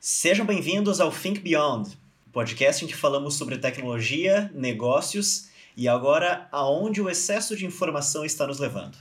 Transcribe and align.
Sejam 0.00 0.46
bem-vindos 0.46 1.00
ao 1.00 1.10
Think 1.10 1.40
Beyond, 1.40 1.98
podcast 2.32 2.84
em 2.84 2.88
que 2.88 2.94
falamos 2.94 3.34
sobre 3.34 3.58
tecnologia, 3.58 4.48
negócios 4.54 5.48
e 5.76 5.88
agora 5.88 6.46
aonde 6.52 7.02
o 7.02 7.10
excesso 7.10 7.56
de 7.56 7.66
informação 7.66 8.24
está 8.24 8.46
nos 8.46 8.60
levando. 8.60 8.96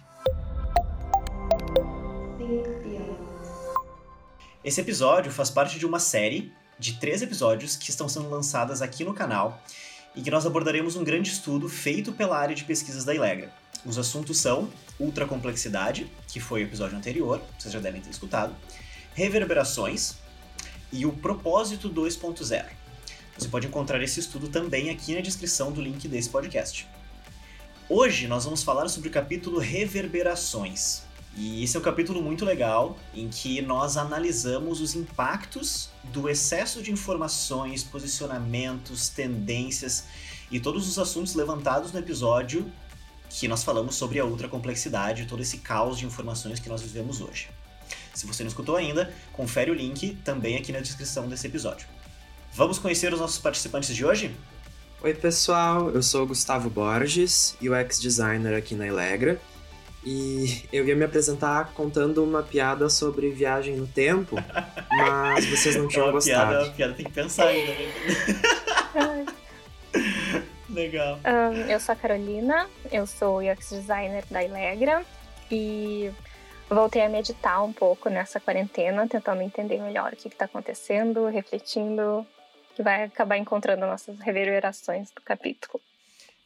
Esse 4.64 4.82
episódio 4.82 5.32
faz 5.32 5.52
parte 5.52 5.78
de 5.78 5.86
uma 5.86 6.00
série 6.00 6.52
de 6.80 6.94
três 6.94 7.22
episódios 7.22 7.76
que 7.76 7.92
estão 7.92 8.10
sendo 8.10 8.32
lançadas 8.32 8.82
aqui 8.82 9.04
no 9.04 9.14
canal 9.14 9.62
e 10.16 10.22
que 10.24 10.32
nós 10.32 10.48
abordaremos 10.48 10.96
um 10.96 11.04
grande 11.04 11.30
estudo 11.30 11.70
feito 11.70 12.12
pela 12.12 12.40
área 12.40 12.56
de 12.56 12.64
pesquisas 12.64 13.06
da 13.06 13.14
Ilegra. 13.14 13.54
Os 13.86 14.00
assuntos 14.00 14.40
são 14.40 14.68
ultracomplexidade, 15.00 16.12
que 16.28 16.40
foi 16.40 16.64
o 16.64 16.66
episódio 16.66 16.98
anterior, 16.98 17.40
vocês 17.60 17.72
já 17.72 17.80
devem 17.80 18.02
ter 18.02 18.10
escutado, 18.10 18.56
reverberações 19.14 20.16
e 20.92 21.06
o 21.06 21.12
propósito 21.12 21.90
2.0. 21.90 22.66
Você 23.38 23.48
pode 23.50 23.68
encontrar 23.68 24.02
esse 24.02 24.20
estudo 24.20 24.48
também 24.48 24.90
aqui 24.90 25.14
na 25.14 25.22
descrição 25.22 25.72
do 25.72 25.82
link 25.82 26.08
desse 26.08 26.30
podcast. 26.30 26.88
Hoje 27.90 28.28
nós 28.28 28.46
vamos 28.46 28.64
falar 28.64 28.88
sobre 28.90 29.10
o 29.10 29.12
capítulo 29.12 29.60
reverberações. 29.60 31.04
E 31.36 31.64
esse 31.64 31.78
é 31.78 31.80
um 31.80 31.84
capítulo 31.84 32.22
muito 32.22 32.44
legal 32.44 32.98
em 33.14 33.30
que 33.30 33.62
nós 33.62 33.96
analisamos 33.96 34.82
os 34.82 34.96
impactos 34.96 35.90
do 36.06 36.28
excesso 36.28 36.82
de 36.82 36.92
informações, 36.92 37.84
posicionamentos, 37.84 39.08
tendências 39.10 40.06
e 40.50 40.60
todos 40.60 40.88
os 40.90 40.98
assuntos 40.98 41.36
levantados 41.36 41.92
no 41.92 42.00
episódio 42.00 42.70
que 43.30 43.48
nós 43.48 43.64
falamos 43.64 43.96
sobre 43.96 44.20
a 44.20 44.26
ultracomplexidade, 44.26 45.28
todo 45.28 45.42
esse 45.42 45.60
caos 45.60 46.00
de 46.00 46.06
informações 46.06 46.60
que 46.60 46.70
nós 46.70 46.82
vivemos 46.82 47.22
hoje. 47.22 47.50
Se 48.18 48.26
você 48.26 48.42
não 48.42 48.48
escutou 48.48 48.76
ainda, 48.76 49.14
confere 49.32 49.70
o 49.70 49.76
link 49.76 50.18
também 50.26 50.58
aqui 50.58 50.72
na 50.72 50.80
descrição 50.80 51.30
desse 51.30 51.46
episódio. 51.46 51.88
Vamos 52.52 52.80
conhecer 52.80 53.14
os 53.14 53.20
nossos 53.20 53.38
participantes 53.38 53.96
de 53.96 54.04
hoje? 54.04 54.36
Oi, 55.04 55.14
pessoal, 55.14 55.92
eu 55.92 56.02
sou 56.02 56.24
o 56.24 56.26
Gustavo 56.26 56.68
Borges, 56.68 57.56
UX 57.62 58.00
designer 58.00 58.56
aqui 58.56 58.74
na 58.74 58.88
Elegra. 58.88 59.40
E 60.04 60.64
eu 60.74 60.88
ia 60.88 60.96
me 60.96 61.06
apresentar 61.06 61.74
contando 61.76 62.24
uma 62.24 62.42
piada 62.42 62.90
sobre 62.90 63.30
viagem 63.30 63.76
no 63.76 63.86
tempo, 63.86 64.36
mas 64.90 65.46
vocês 65.46 65.76
não 65.76 65.88
tinham 65.88 66.06
é 66.06 66.08
uma 66.08 66.14
gostado. 66.14 66.50
Piada, 66.50 66.66
uma 66.66 66.74
piada 66.74 66.94
tem 66.96 67.06
que 67.06 67.12
pensar 67.12 67.46
ainda. 67.46 67.72
Né? 67.72 69.26
Legal. 70.70 71.20
Um, 71.24 71.70
eu 71.70 71.80
sou 71.80 71.94
a 71.94 71.96
Carolina, 71.96 72.68
eu 72.92 73.06
sou 73.06 73.42
UX 73.42 73.70
designer 73.70 74.24
da 74.32 74.44
Ilegra 74.44 75.06
e 75.52 76.10
voltei 76.70 77.02
a 77.02 77.10
meditar 77.10 77.64
um 77.64 77.72
pouco 77.72 78.10
nessa 78.10 78.40
quarentena, 78.40 79.08
tentando 79.08 79.42
entender 79.42 79.82
melhor 79.82 80.14
o 80.14 80.16
que 80.16 80.28
está 80.28 80.46
acontecendo, 80.46 81.28
refletindo, 81.28 82.26
que 82.76 82.84
vai 82.84 83.04
acabar 83.04 83.38
encontrando 83.38 83.86
nossas 83.86 84.20
reverberações 84.20 85.10
do 85.12 85.22
capítulo. 85.22 85.82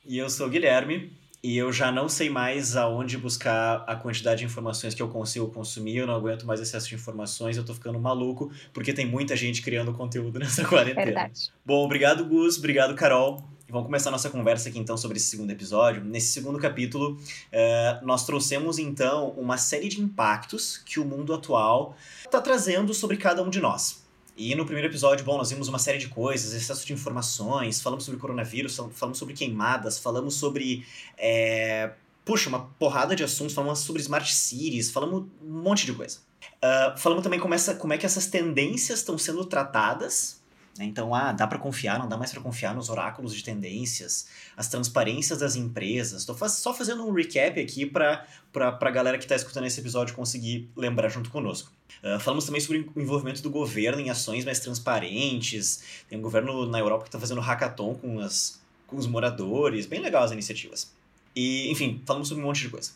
E 0.06 0.18
eu 0.18 0.30
sou 0.30 0.48
o 0.48 0.50
Guilherme, 0.50 1.12
e 1.44 1.58
eu 1.58 1.74
já 1.74 1.92
não 1.92 2.08
sei 2.08 2.30
mais 2.30 2.76
aonde 2.76 3.18
buscar 3.18 3.84
a 3.88 3.96
quantidade 3.96 4.40
de 4.40 4.46
informações 4.46 4.94
que 4.94 5.02
eu 5.02 5.10
consigo 5.10 5.48
consumir, 5.50 5.98
eu 5.98 6.08
não 6.08 6.14
aguento 6.14 6.46
mais 6.46 6.60
excesso 6.60 6.88
de 6.88 6.96
informações, 6.96 7.58
eu 7.58 7.66
tô 7.66 7.74
ficando 7.74 8.00
maluco, 8.00 8.52
porque 8.72 8.94
tem 8.94 9.08
muita 9.08 9.36
gente 9.36 9.62
criando 9.62 9.92
conteúdo 9.92 10.38
nessa 10.40 10.64
quarentena. 10.64 11.06
Verdade. 11.06 11.52
Bom, 11.66 11.84
obrigado 11.84 12.24
Gus, 12.26 12.60
obrigado 12.60 12.94
Carol. 12.94 13.44
Vamos 13.72 13.86
começar 13.86 14.12
nossa 14.12 14.30
conversa 14.30 14.68
aqui 14.68 14.78
então 14.78 14.98
sobre 14.98 15.16
esse 15.16 15.28
segundo 15.28 15.50
episódio. 15.50 16.04
Nesse 16.04 16.34
segundo 16.34 16.60
capítulo, 16.60 17.14
uh, 17.14 18.06
nós 18.06 18.26
trouxemos 18.26 18.78
então 18.78 19.30
uma 19.38 19.58
série 19.58 19.88
de 19.88 20.02
impactos 20.02 20.76
que 20.80 21.00
o 21.00 21.06
mundo 21.06 21.34
atual 21.34 21.96
está 22.20 22.42
trazendo 22.42 22.94
sobre 22.94 23.16
cada 23.16 23.42
um 23.42 23.50
de 23.50 23.62
nós. 23.62 24.04
E 24.36 24.54
no 24.56 24.66
primeiro 24.66 24.90
episódio, 24.90 25.24
bom, 25.24 25.38
nós 25.38 25.52
vimos 25.52 25.70
uma 25.70 25.80
série 25.80 25.98
de 26.00 26.10
coisas, 26.10 26.54
excesso 26.54 26.86
de 26.86 26.92
informações, 26.92 27.80
falamos 27.80 28.04
sobre 28.04 28.20
coronavírus, 28.20 28.76
falamos 28.76 29.18
sobre 29.18 29.34
queimadas, 29.34 29.98
falamos 29.98 30.34
sobre. 30.34 30.86
É, 31.18 31.94
puxa, 32.26 32.50
uma 32.50 32.66
porrada 32.78 33.16
de 33.16 33.24
assuntos, 33.24 33.56
falamos 33.56 33.80
sobre 33.80 34.02
smart 34.02 34.34
cities, 34.34 34.92
falamos 34.92 35.28
um 35.42 35.62
monte 35.62 35.86
de 35.86 35.94
coisa. 35.94 36.20
Uh, 36.58 36.98
falamos 36.98 37.24
também 37.24 37.40
como, 37.40 37.54
essa, 37.54 37.74
como 37.76 37.94
é 37.94 37.98
que 37.98 38.06
essas 38.06 38.28
tendências 38.28 39.00
estão 39.00 39.18
sendo 39.18 39.46
tratadas? 39.46 40.41
Então, 40.80 41.14
ah, 41.14 41.32
dá 41.32 41.46
para 41.46 41.60
confiar, 41.60 42.00
não 42.00 42.08
dá 42.08 42.18
mais 42.18 42.32
para 42.32 42.42
confiar 42.42 42.74
nos 42.74 42.90
oráculos 42.90 43.36
de 43.36 43.44
tendências, 43.44 44.28
as 44.56 44.68
transparências 44.68 45.40
das 45.40 45.56
empresas. 45.56 46.22
Estou 46.22 46.36
faz, 46.36 46.54
só 46.54 46.74
fazendo 46.74 47.06
um 47.06 47.12
recap 47.12 47.60
aqui 47.60 47.86
para 47.86 48.26
a 48.56 48.90
galera 48.90 49.18
que 49.18 49.26
está 49.26 49.36
escutando 49.36 49.66
esse 49.66 49.80
episódio 49.80 50.16
conseguir 50.16 50.70
lembrar 50.76 51.10
junto 51.10 51.30
conosco. 51.30 51.72
Uh, 52.02 52.20
falamos 52.20 52.46
também 52.46 52.62
sobre 52.62 52.90
o 52.96 53.02
envolvimento 53.02 53.42
do 53.42 53.50
governo 53.50 54.02
em 54.02 54.10
ações 54.10 54.46
mais 54.46 54.60
transparentes. 54.60 55.84
Tem 56.10 56.18
um 56.18 56.22
governo 56.22 56.66
na 56.66 56.80
Europa 56.80 57.04
que 57.04 57.10
está 57.10 57.20
fazendo 57.20 57.42
hackathon 57.42 57.96
com, 57.96 58.20
as, 58.20 58.60
com 58.88 58.96
os 58.96 59.06
moradores. 59.06 59.86
Bem 59.86 60.00
legal 60.00 60.24
as 60.24 60.32
iniciativas. 60.32 60.92
E, 61.36 61.70
enfim, 61.70 62.02
falamos 62.06 62.28
sobre 62.28 62.44
um 62.44 62.48
monte 62.48 62.62
de 62.62 62.70
coisa. 62.70 62.92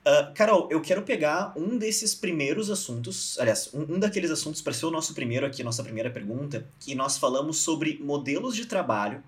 Uh, 0.00 0.32
Carol, 0.34 0.66
eu 0.70 0.80
quero 0.80 1.02
pegar 1.02 1.52
um 1.54 1.76
desses 1.76 2.14
primeiros 2.14 2.70
assuntos, 2.70 3.38
aliás, 3.38 3.68
um, 3.74 3.96
um 3.96 3.98
daqueles 3.98 4.30
assuntos 4.30 4.62
para 4.62 4.72
ser 4.72 4.86
o 4.86 4.90
nosso 4.90 5.12
primeiro 5.12 5.44
aqui, 5.44 5.62
nossa 5.62 5.82
primeira 5.82 6.10
pergunta, 6.10 6.66
que 6.78 6.94
nós 6.94 7.18
falamos 7.18 7.58
sobre 7.58 7.98
modelos 8.02 8.56
de 8.56 8.64
trabalho, 8.64 9.22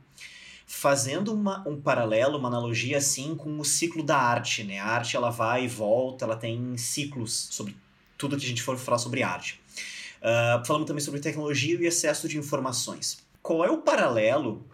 fazendo 0.66 1.34
uma, 1.34 1.62
um 1.68 1.78
paralelo, 1.78 2.38
uma 2.38 2.48
analogia 2.48 2.96
assim 2.96 3.34
com 3.34 3.58
o 3.58 3.64
ciclo 3.64 4.02
da 4.02 4.16
arte, 4.16 4.64
né? 4.64 4.78
A 4.78 4.86
arte 4.86 5.14
ela 5.14 5.28
vai 5.28 5.66
e 5.66 5.68
volta, 5.68 6.24
ela 6.24 6.36
tem 6.36 6.74
ciclos 6.78 7.48
sobre 7.50 7.76
tudo 8.16 8.38
que 8.38 8.44
a 8.46 8.48
gente 8.48 8.62
for 8.62 8.78
falar 8.78 8.98
sobre 8.98 9.22
arte. 9.22 9.60
Uh, 10.22 10.64
falamos 10.64 10.86
também 10.86 11.04
sobre 11.04 11.20
tecnologia 11.20 11.78
e 11.78 11.84
excesso 11.84 12.26
de 12.26 12.38
informações. 12.38 13.18
Qual 13.42 13.62
é 13.62 13.70
o 13.70 13.78
paralelo 13.78 14.64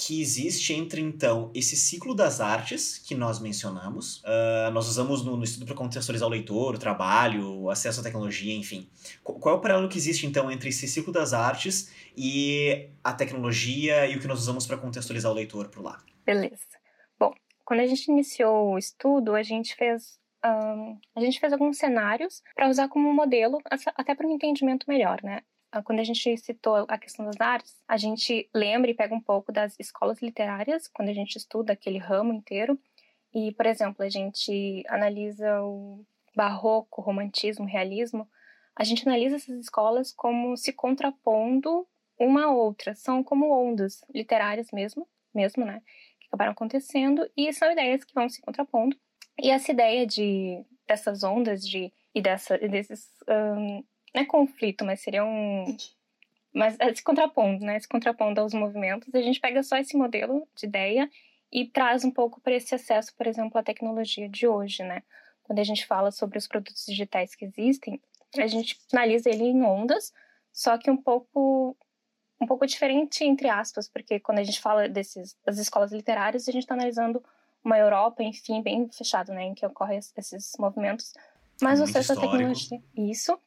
que 0.00 0.22
existe 0.22 0.72
entre, 0.72 1.00
então, 1.00 1.50
esse 1.52 1.76
ciclo 1.76 2.14
das 2.14 2.40
artes 2.40 2.98
que 2.98 3.16
nós 3.16 3.40
mencionamos. 3.40 4.22
Uh, 4.22 4.70
nós 4.72 4.86
usamos 4.86 5.24
no, 5.24 5.36
no 5.36 5.42
estudo 5.42 5.66
para 5.66 5.74
contextualizar 5.74 6.28
o 6.28 6.30
leitor, 6.30 6.76
o 6.76 6.78
trabalho, 6.78 7.62
o 7.62 7.68
acesso 7.68 7.98
à 7.98 8.04
tecnologia, 8.04 8.54
enfim. 8.54 8.88
Qual 9.24 9.56
é 9.56 9.58
o 9.58 9.60
paralelo 9.60 9.88
que 9.88 9.98
existe, 9.98 10.24
então, 10.24 10.52
entre 10.52 10.68
esse 10.68 10.86
ciclo 10.86 11.12
das 11.12 11.32
artes 11.32 11.92
e 12.16 12.90
a 13.02 13.12
tecnologia 13.12 14.06
e 14.06 14.16
o 14.16 14.20
que 14.20 14.28
nós 14.28 14.38
usamos 14.38 14.68
para 14.68 14.78
contextualizar 14.78 15.32
o 15.32 15.34
leitor 15.34 15.68
por 15.68 15.82
lá? 15.82 15.98
Beleza. 16.24 16.78
Bom, 17.18 17.34
quando 17.64 17.80
a 17.80 17.86
gente 17.86 18.08
iniciou 18.08 18.74
o 18.74 18.78
estudo, 18.78 19.34
a 19.34 19.42
gente 19.42 19.74
fez 19.74 20.16
um, 20.46 20.96
a 21.16 21.20
gente 21.20 21.40
fez 21.40 21.52
alguns 21.52 21.76
cenários 21.76 22.40
para 22.54 22.68
usar 22.68 22.88
como 22.88 23.12
modelo, 23.12 23.58
até 23.96 24.14
para 24.14 24.28
um 24.28 24.30
entendimento 24.30 24.86
melhor, 24.88 25.20
né? 25.24 25.40
Ah, 25.70 25.82
quando 25.82 26.00
a 26.00 26.04
gente 26.04 26.36
citou 26.38 26.86
a 26.88 26.98
questão 26.98 27.26
das 27.26 27.38
artes, 27.40 27.76
a 27.86 27.96
gente 27.96 28.48
lembra 28.54 28.90
e 28.90 28.94
pega 28.94 29.14
um 29.14 29.20
pouco 29.20 29.52
das 29.52 29.78
escolas 29.78 30.20
literárias, 30.22 30.88
quando 30.88 31.10
a 31.10 31.12
gente 31.12 31.36
estuda 31.36 31.74
aquele 31.74 31.98
ramo 31.98 32.32
inteiro. 32.32 32.78
E, 33.34 33.52
por 33.52 33.66
exemplo, 33.66 34.04
a 34.04 34.08
gente 34.08 34.82
analisa 34.88 35.62
o 35.62 36.04
barroco, 36.34 37.02
romantismo, 37.02 37.66
realismo. 37.66 38.26
A 38.74 38.84
gente 38.84 39.06
analisa 39.06 39.36
essas 39.36 39.58
escolas 39.58 40.12
como 40.12 40.56
se 40.56 40.72
contrapondo 40.72 41.86
uma 42.18 42.44
a 42.44 42.50
outra. 42.50 42.94
São 42.94 43.22
como 43.22 43.52
ondas 43.52 44.02
literárias 44.14 44.68
mesmo, 44.72 45.06
mesmo, 45.34 45.64
né? 45.64 45.82
Que 46.18 46.28
acabaram 46.28 46.52
acontecendo 46.52 47.28
e 47.36 47.52
são 47.52 47.70
ideias 47.70 48.04
que 48.04 48.14
vão 48.14 48.28
se 48.28 48.40
contrapondo. 48.40 48.96
E 49.40 49.50
essa 49.50 49.70
ideia 49.72 50.06
de 50.06 50.64
dessas 50.86 51.22
ondas 51.22 51.60
de 51.60 51.92
e 52.14 52.22
dessa, 52.22 52.56
desses 52.56 53.10
um, 53.28 53.84
não 54.14 54.22
é 54.22 54.24
conflito, 54.24 54.84
mas 54.84 55.00
seria 55.00 55.24
um. 55.24 55.76
Mas 56.52 56.76
é 56.78 56.94
se 56.94 57.02
contrapondo, 57.02 57.64
né? 57.64 57.78
Se 57.78 57.88
contrapondo 57.88 58.40
aos 58.40 58.54
movimentos. 58.54 59.14
A 59.14 59.20
gente 59.20 59.40
pega 59.40 59.62
só 59.62 59.76
esse 59.76 59.96
modelo 59.96 60.46
de 60.56 60.66
ideia 60.66 61.10
e 61.52 61.66
traz 61.66 62.04
um 62.04 62.10
pouco 62.10 62.40
para 62.40 62.54
esse 62.54 62.74
acesso, 62.74 63.14
por 63.14 63.26
exemplo, 63.26 63.58
à 63.58 63.62
tecnologia 63.62 64.28
de 64.28 64.46
hoje, 64.46 64.82
né? 64.82 65.02
Quando 65.42 65.58
a 65.60 65.64
gente 65.64 65.86
fala 65.86 66.10
sobre 66.10 66.38
os 66.38 66.46
produtos 66.46 66.84
digitais 66.84 67.34
que 67.34 67.44
existem, 67.44 68.00
a 68.36 68.46
gente 68.46 68.78
analisa 68.92 69.30
ele 69.30 69.44
em 69.44 69.62
ondas, 69.62 70.12
só 70.52 70.76
que 70.76 70.90
um 70.90 70.96
pouco 70.96 71.76
um 72.40 72.46
pouco 72.46 72.66
diferente 72.66 73.24
entre 73.24 73.48
aspas, 73.48 73.88
porque 73.88 74.20
quando 74.20 74.38
a 74.38 74.44
gente 74.44 74.60
fala 74.60 74.88
desses 74.88 75.36
das 75.44 75.58
escolas 75.58 75.90
literárias, 75.90 76.48
a 76.48 76.52
gente 76.52 76.62
está 76.62 76.74
analisando 76.74 77.22
uma 77.64 77.78
Europa, 77.78 78.22
enfim, 78.22 78.62
bem 78.62 78.88
fechado, 78.92 79.32
né, 79.32 79.44
em 79.44 79.54
que 79.54 79.66
ocorrem 79.66 79.98
esses 79.98 80.52
movimentos. 80.58 81.14
Mas 81.60 81.80
o 81.80 81.84
acesso 81.84 82.12
à 82.12 82.16
tecnologia, 82.16 82.80
isso, 82.96 83.38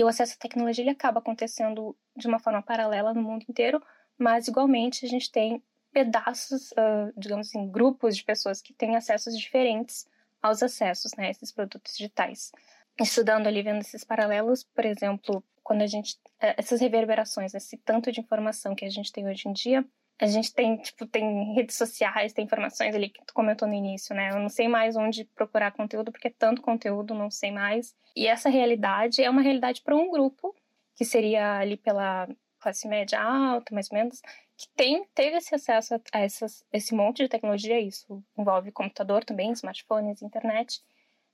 e 0.00 0.04
o 0.04 0.08
acesso 0.08 0.32
à 0.32 0.38
tecnologia 0.38 0.82
ele 0.82 0.90
acaba 0.90 1.18
acontecendo 1.18 1.94
de 2.16 2.26
uma 2.26 2.38
forma 2.38 2.62
paralela 2.62 3.12
no 3.12 3.22
mundo 3.22 3.44
inteiro, 3.46 3.82
mas 4.16 4.48
igualmente 4.48 5.04
a 5.04 5.08
gente 5.08 5.30
tem 5.30 5.62
pedaços, 5.92 6.70
uh, 6.72 7.12
digamos 7.14 7.48
assim, 7.48 7.70
grupos 7.70 8.16
de 8.16 8.24
pessoas 8.24 8.62
que 8.62 8.72
têm 8.72 8.96
acessos 8.96 9.38
diferentes 9.38 10.08
aos 10.40 10.62
acessos, 10.62 11.12
né, 11.18 11.28
esses 11.28 11.52
produtos 11.52 11.98
digitais. 11.98 12.50
Estudando 12.98 13.46
ali, 13.46 13.60
vendo 13.62 13.82
esses 13.82 14.02
paralelos, 14.02 14.64
por 14.64 14.86
exemplo, 14.86 15.44
quando 15.62 15.82
a 15.82 15.86
gente, 15.86 16.18
eh, 16.40 16.54
essas 16.56 16.80
reverberações, 16.80 17.52
esse 17.52 17.76
tanto 17.76 18.10
de 18.10 18.20
informação 18.20 18.74
que 18.74 18.86
a 18.86 18.90
gente 18.90 19.12
tem 19.12 19.28
hoje 19.28 19.50
em 19.50 19.52
dia, 19.52 19.84
a 20.20 20.26
gente 20.26 20.52
tem, 20.52 20.76
tipo, 20.76 21.06
tem 21.06 21.54
redes 21.54 21.76
sociais, 21.76 22.34
tem 22.34 22.44
informações 22.44 22.94
ali 22.94 23.08
que 23.08 23.24
tu 23.24 23.32
comentou 23.32 23.66
no 23.66 23.72
início, 23.72 24.14
né? 24.14 24.30
Eu 24.30 24.38
não 24.38 24.50
sei 24.50 24.68
mais 24.68 24.94
onde 24.94 25.24
procurar 25.24 25.72
conteúdo, 25.72 26.12
porque 26.12 26.28
é 26.28 26.34
tanto 26.38 26.60
conteúdo, 26.60 27.14
não 27.14 27.30
sei 27.30 27.50
mais. 27.50 27.96
E 28.14 28.26
essa 28.26 28.50
realidade 28.50 29.22
é 29.22 29.30
uma 29.30 29.40
realidade 29.40 29.80
para 29.80 29.96
um 29.96 30.10
grupo, 30.10 30.54
que 30.94 31.06
seria 31.06 31.58
ali 31.58 31.76
pela 31.76 32.28
classe 32.58 32.86
média 32.86 33.18
alta, 33.18 33.74
mais 33.74 33.90
ou 33.90 33.96
menos, 33.96 34.20
que 34.58 34.68
tem, 34.76 35.06
teve 35.14 35.38
esse 35.38 35.54
acesso 35.54 35.94
a, 35.94 36.20
essas, 36.20 36.66
esse 36.70 36.94
monte 36.94 37.22
de 37.22 37.28
tecnologia, 37.28 37.80
isso 37.80 38.22
envolve 38.36 38.70
computador 38.70 39.24
também, 39.24 39.52
smartphones, 39.52 40.20
internet. 40.20 40.82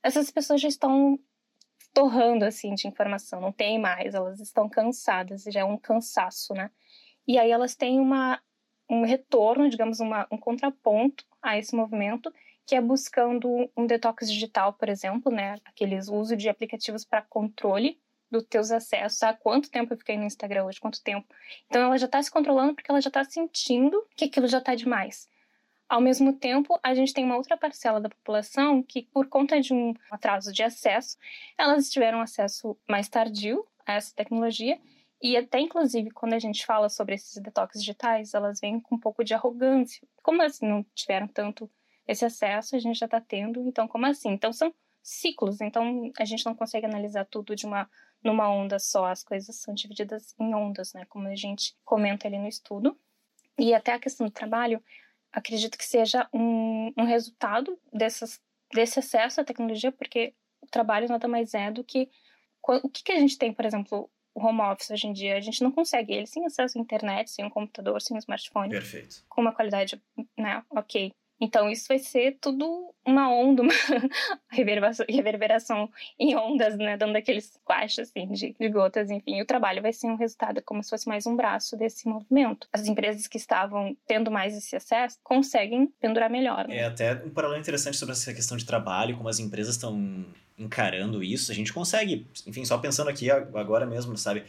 Essas 0.00 0.30
pessoas 0.30 0.60
já 0.60 0.68
estão 0.68 1.18
torrando 1.92 2.44
assim 2.44 2.72
de 2.74 2.86
informação, 2.86 3.40
não 3.40 3.50
tem 3.50 3.80
mais, 3.80 4.14
elas 4.14 4.38
estão 4.38 4.68
cansadas, 4.68 5.42
já 5.42 5.60
é 5.60 5.64
um 5.64 5.76
cansaço, 5.76 6.54
né? 6.54 6.70
E 7.26 7.36
aí 7.36 7.50
elas 7.50 7.74
têm 7.74 7.98
uma 7.98 8.40
um 8.88 9.04
retorno, 9.04 9.68
digamos, 9.68 10.00
uma, 10.00 10.26
um 10.30 10.38
contraponto 10.38 11.24
a 11.42 11.58
esse 11.58 11.74
movimento, 11.74 12.32
que 12.64 12.74
é 12.74 12.80
buscando 12.80 13.70
um 13.76 13.86
detox 13.86 14.30
digital, 14.30 14.72
por 14.72 14.88
exemplo, 14.88 15.30
né? 15.30 15.56
Aqueles 15.64 16.08
uso 16.08 16.36
de 16.36 16.48
aplicativos 16.48 17.04
para 17.04 17.22
controle 17.22 18.00
dos 18.30 18.44
teus 18.44 18.72
acessos, 18.72 19.22
há 19.22 19.32
quanto 19.32 19.70
tempo 19.70 19.92
eu 19.92 19.98
fiquei 19.98 20.16
no 20.16 20.24
Instagram 20.24 20.64
hoje, 20.64 20.80
quanto 20.80 21.02
tempo. 21.02 21.26
Então 21.66 21.82
ela 21.82 21.96
já 21.96 22.06
está 22.06 22.20
se 22.20 22.30
controlando 22.30 22.74
porque 22.74 22.90
ela 22.90 23.00
já 23.00 23.08
está 23.08 23.24
sentindo 23.24 24.04
que 24.16 24.24
aquilo 24.24 24.48
já 24.48 24.58
está 24.58 24.74
demais. 24.74 25.28
Ao 25.88 26.00
mesmo 26.00 26.32
tempo, 26.32 26.78
a 26.82 26.94
gente 26.94 27.14
tem 27.14 27.24
uma 27.24 27.36
outra 27.36 27.56
parcela 27.56 28.00
da 28.00 28.08
população 28.08 28.82
que, 28.82 29.02
por 29.02 29.28
conta 29.28 29.60
de 29.60 29.72
um 29.72 29.94
atraso 30.10 30.52
de 30.52 30.64
acesso, 30.64 31.16
elas 31.56 31.88
tiveram 31.88 32.20
acesso 32.20 32.76
mais 32.88 33.08
tardio 33.08 33.64
a 33.86 33.92
essa 33.92 34.12
tecnologia 34.12 34.80
e 35.20 35.36
até, 35.36 35.58
inclusive, 35.60 36.10
quando 36.10 36.34
a 36.34 36.38
gente 36.38 36.64
fala 36.66 36.88
sobre 36.88 37.14
esses 37.14 37.40
detox 37.42 37.78
digitais, 37.78 38.34
elas 38.34 38.60
vêm 38.60 38.80
com 38.80 38.96
um 38.96 39.00
pouco 39.00 39.24
de 39.24 39.34
arrogância. 39.34 40.06
Como 40.22 40.42
elas 40.42 40.60
não 40.60 40.84
tiveram 40.94 41.26
tanto 41.26 41.70
esse 42.06 42.24
acesso, 42.24 42.76
a 42.76 42.78
gente 42.78 42.98
já 42.98 43.06
está 43.06 43.20
tendo, 43.20 43.66
então 43.66 43.88
como 43.88 44.06
assim? 44.06 44.30
Então 44.30 44.52
são 44.52 44.74
ciclos, 45.02 45.60
então 45.60 46.12
a 46.18 46.24
gente 46.24 46.44
não 46.44 46.54
consegue 46.54 46.86
analisar 46.86 47.24
tudo 47.24 47.56
de 47.56 47.66
uma 47.66 47.88
numa 48.22 48.50
onda 48.50 48.78
só, 48.78 49.06
as 49.06 49.22
coisas 49.22 49.54
são 49.56 49.72
divididas 49.72 50.34
em 50.38 50.54
ondas, 50.54 50.92
né, 50.94 51.04
como 51.08 51.28
a 51.28 51.36
gente 51.36 51.76
comenta 51.84 52.26
ali 52.26 52.38
no 52.38 52.48
estudo. 52.48 52.98
E 53.58 53.72
até 53.72 53.92
a 53.92 54.00
questão 54.00 54.26
do 54.26 54.32
trabalho, 54.32 54.82
acredito 55.32 55.78
que 55.78 55.84
seja 55.84 56.28
um, 56.32 56.92
um 56.96 57.04
resultado 57.04 57.78
dessas, 57.92 58.40
desse 58.72 58.98
acesso 58.98 59.40
à 59.40 59.44
tecnologia, 59.44 59.92
porque 59.92 60.34
o 60.60 60.66
trabalho 60.66 61.08
nada 61.08 61.28
mais 61.28 61.54
é 61.54 61.70
do 61.70 61.84
que 61.84 62.10
o 62.68 62.88
que, 62.88 63.04
que 63.04 63.12
a 63.12 63.20
gente 63.20 63.38
tem, 63.38 63.52
por 63.52 63.64
exemplo, 63.64 64.10
o 64.36 64.46
home 64.46 64.60
office 64.60 64.90
hoje 64.90 65.06
em 65.06 65.14
dia, 65.14 65.36
a 65.36 65.40
gente 65.40 65.62
não 65.62 65.72
consegue 65.72 66.12
ele 66.12 66.26
sem 66.26 66.44
acesso 66.44 66.78
à 66.78 66.80
internet, 66.80 67.30
sem 67.30 67.42
um 67.42 67.48
computador, 67.48 68.02
sem 68.02 68.14
um 68.14 68.18
smartphone. 68.18 68.68
Perfeito. 68.68 69.24
Com 69.30 69.40
uma 69.40 69.52
qualidade, 69.52 70.00
né, 70.38 70.62
ok. 70.70 71.10
Então 71.40 71.70
isso 71.70 71.86
vai 71.88 71.98
ser 71.98 72.38
tudo 72.40 72.94
uma 73.04 73.30
onda, 73.30 73.62
uma 73.62 73.72
reverberação, 74.50 75.90
em 76.18 76.34
ondas, 76.36 76.76
né, 76.76 76.96
dando 76.96 77.16
aqueles 77.16 77.44
squash, 77.44 78.00
assim, 78.00 78.26
de, 78.32 78.54
de 78.58 78.68
gotas, 78.68 79.10
enfim. 79.10 79.40
O 79.40 79.46
trabalho 79.46 79.82
vai 79.82 79.92
ser 79.92 80.08
um 80.08 80.16
resultado 80.16 80.62
como 80.62 80.82
se 80.82 80.90
fosse 80.90 81.06
mais 81.06 81.26
um 81.26 81.36
braço 81.36 81.76
desse 81.76 82.08
movimento. 82.08 82.66
As 82.72 82.86
empresas 82.86 83.26
que 83.26 83.36
estavam 83.36 83.96
tendo 84.06 84.30
mais 84.30 84.56
esse 84.56 84.74
acesso 84.74 85.18
conseguem 85.22 85.86
pendurar 86.00 86.30
melhor. 86.30 86.66
Né? 86.66 86.78
É 86.78 86.84
até 86.86 87.14
um 87.24 87.30
paralelo 87.30 87.60
interessante 87.60 87.96
sobre 87.96 88.12
essa 88.12 88.32
questão 88.32 88.56
de 88.56 88.64
trabalho, 88.64 89.16
como 89.16 89.28
as 89.28 89.38
empresas 89.38 89.74
estão 89.74 90.24
encarando 90.58 91.22
isso, 91.22 91.52
a 91.52 91.54
gente 91.54 91.72
consegue, 91.72 92.26
enfim, 92.46 92.64
só 92.64 92.78
pensando 92.78 93.10
aqui 93.10 93.30
agora 93.30 93.84
mesmo, 93.84 94.16
sabe? 94.16 94.44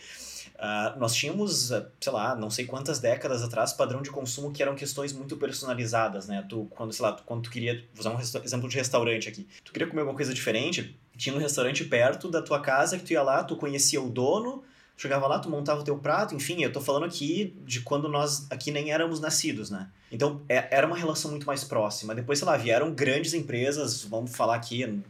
Uh, 0.57 1.00
nós 1.00 1.13
tínhamos, 1.13 1.68
sei 2.00 2.12
lá, 2.12 2.36
não 2.36 2.50
sei 2.50 2.65
quantas 2.65 3.00
décadas 3.00 3.44
atrás, 3.44 3.74
padrão 3.74 4.01
de 4.01 4.09
consumo 4.09 4.51
que 4.51 4.63
eram 4.63 4.75
questões 4.75 5.13
muito 5.13 5.38
personalizadas, 5.38 6.27
né? 6.27 6.44
Tu, 6.50 6.65
quando, 6.71 6.92
sei 6.92 7.06
lá, 7.06 7.12
tu, 7.12 7.24
quando 7.24 7.44
tu 7.44 7.51
queria, 7.51 7.75
vou 7.94 8.00
usar 8.00 8.09
um 8.09 8.19
exemplo 8.19 8.68
de 8.68 8.75
restaurante 8.75 9.30
aqui, 9.30 9.48
tu 9.63 9.71
queria 9.71 9.88
comer 9.88 10.01
alguma 10.01 10.15
coisa 10.15 10.33
diferente, 10.33 10.98
tinha 11.15 11.36
um 11.36 11.39
restaurante 11.39 11.86
perto 11.86 12.27
da 12.30 12.42
tua 12.42 12.59
casa 12.59 12.98
que 12.98 13.04
tu 13.04 13.13
ia 13.13 13.21
lá, 13.21 13.44
tu 13.44 13.56
conhecia 13.56 14.01
o 14.01 14.09
dono, 14.09 14.63
chegava 14.98 15.27
lá, 15.27 15.38
tu 15.38 15.48
montava 15.48 15.81
o 15.81 15.83
teu 15.83 15.98
prato, 16.00 16.33
enfim, 16.33 16.63
eu 16.63 16.71
tô 16.71 16.81
falando 16.81 17.06
aqui 17.06 17.56
de 17.63 17.81
quando 17.81 18.09
nós 18.09 18.48
aqui 18.50 18.71
nem 18.71 18.92
éramos 18.92 19.19
nascidos, 19.19 19.69
né? 19.69 19.89
Então, 20.12 20.42
é, 20.50 20.68
era 20.71 20.88
uma 20.88 20.98
relação 20.98 21.30
muito 21.30 21.45
mais 21.45 21.63
próxima. 21.63 22.15
Depois, 22.15 22.39
sei 22.39 22.48
lá, 22.48 22.57
vieram 22.57 22.94
grandes 22.94 23.33
empresas, 23.33 24.04
vamos 24.04 24.36
falar 24.36 24.56
aqui, 24.56 25.01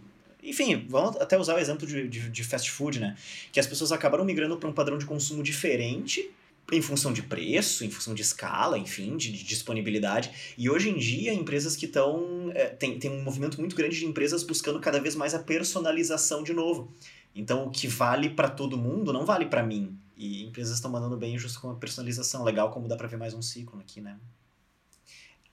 enfim, 0.50 0.88
vamos 0.90 1.18
até 1.18 1.38
usar 1.38 1.56
o 1.56 1.60
exemplo 1.60 1.86
de, 1.86 2.08
de, 2.08 2.30
de 2.30 2.44
fast 2.44 2.72
food, 2.72 3.00
né? 3.00 3.18
Que 3.52 3.60
as 3.60 3.68
pessoas 3.68 3.92
acabaram 3.92 4.24
migrando 4.24 4.58
para 4.58 4.70
um 4.70 4.74
padrão 4.74 4.98
de 4.98 5.06
consumo 5.06 5.44
diferente 5.44 6.32
em 6.72 6.82
função 6.82 7.14
de 7.14 7.24
preço, 7.24 7.86
em 7.86 7.90
função 7.90 8.14
de 8.14 8.22
escala, 8.22 8.78
enfim, 8.78 9.16
de, 9.16 9.32
de 9.32 9.44
disponibilidade. 9.44 10.54
E 10.58 10.70
hoje 10.70 10.90
em 10.90 10.98
dia, 10.98 11.34
empresas 11.34 11.76
que 11.76 11.86
estão. 11.86 12.52
É, 12.54 12.66
tem, 12.68 13.00
tem 13.00 13.12
um 13.12 13.24
movimento 13.24 13.60
muito 13.60 13.76
grande 13.76 13.98
de 13.98 14.06
empresas 14.06 14.44
buscando 14.44 14.80
cada 14.80 15.00
vez 15.00 15.16
mais 15.16 15.34
a 15.34 15.40
personalização 15.40 16.44
de 16.44 16.54
novo. 16.54 16.94
Então, 17.34 17.66
o 17.66 17.70
que 17.70 17.88
vale 17.88 18.30
para 18.30 18.50
todo 18.50 18.78
mundo 18.78 19.14
não 19.14 19.26
vale 19.26 19.46
para 19.46 19.64
mim. 19.64 19.98
E 20.16 20.46
empresas 20.46 20.76
estão 20.76 20.90
mandando 20.90 21.16
bem 21.16 21.38
justo 21.38 21.62
com 21.62 21.70
a 21.70 21.76
personalização. 21.76 22.44
Legal 22.44 22.72
como 22.72 22.88
dá 22.88 22.96
para 22.96 23.08
ver 23.08 23.18
mais 23.18 23.34
um 23.34 23.42
ciclo 23.42 23.80
aqui, 23.80 24.02
né? 24.02 24.18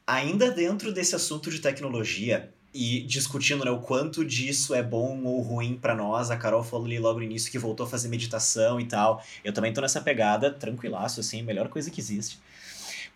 Ainda 0.07 0.51
dentro 0.51 0.93
desse 0.93 1.15
assunto 1.15 1.51
de 1.51 1.61
tecnologia, 1.61 2.53
e 2.75 3.03
discutindo 3.03 3.65
né, 3.65 3.71
o 3.71 3.79
quanto 3.79 4.25
disso 4.25 4.75
é 4.75 4.83
bom 4.83 5.23
ou 5.25 5.41
ruim 5.41 5.79
para 5.81 5.95
nós. 5.95 6.31
A 6.31 6.37
Carol 6.37 6.65
falou 6.65 6.87
ali 6.87 6.99
logo 6.99 7.21
no 7.21 7.25
início 7.25 7.51
que 7.51 7.59
voltou 7.59 7.87
a 7.87 7.89
fazer 7.89 8.09
meditação 8.09 8.81
e 8.81 8.85
tal. 8.85 9.23
Eu 9.45 9.53
também 9.53 9.73
tô 9.73 9.81
nessa 9.81 10.01
pegada, 10.01 10.51
tranquilaço, 10.51 11.21
assim, 11.21 11.41
melhor 11.43 11.69
coisa 11.69 11.89
que 11.91 12.01
existe. 12.01 12.41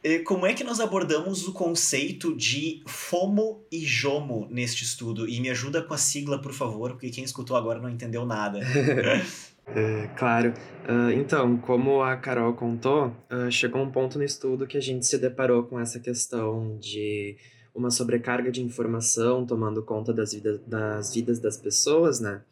E 0.02 0.20
como 0.20 0.46
é 0.46 0.54
que 0.54 0.62
nós 0.62 0.78
abordamos 0.78 1.48
o 1.48 1.52
conceito 1.52 2.36
de 2.36 2.82
FOMO 2.86 3.60
e 3.70 3.80
JOMO 3.80 4.46
neste 4.48 4.84
estudo? 4.84 5.28
E 5.28 5.40
me 5.40 5.50
ajuda 5.50 5.82
com 5.82 5.92
a 5.92 5.98
sigla, 5.98 6.40
por 6.40 6.52
favor, 6.52 6.92
porque 6.92 7.10
quem 7.10 7.24
escutou 7.24 7.56
agora 7.56 7.80
não 7.80 7.90
entendeu 7.90 8.24
nada. 8.24 8.60
é, 9.66 10.06
claro. 10.16 10.54
Uh, 10.88 11.10
então, 11.10 11.56
como 11.56 12.00
a 12.00 12.16
Carol 12.16 12.54
contou, 12.54 13.08
uh, 13.28 13.50
chegou 13.50 13.82
um 13.82 13.90
ponto 13.90 14.18
no 14.18 14.24
estudo 14.24 14.68
que 14.68 14.78
a 14.78 14.82
gente 14.82 15.04
se 15.04 15.18
deparou 15.18 15.64
com 15.64 15.80
essa 15.80 15.98
questão 15.98 16.78
de 16.78 17.36
uma 17.78 17.90
sobrecarga 17.92 18.50
de 18.50 18.60
informação 18.60 19.46
tomando 19.46 19.82
conta 19.84 20.12
das, 20.12 20.32
vida, 20.32 20.60
das 20.66 21.14
vidas 21.14 21.38
das 21.38 21.56
pessoas, 21.56 22.18
né? 22.18 22.42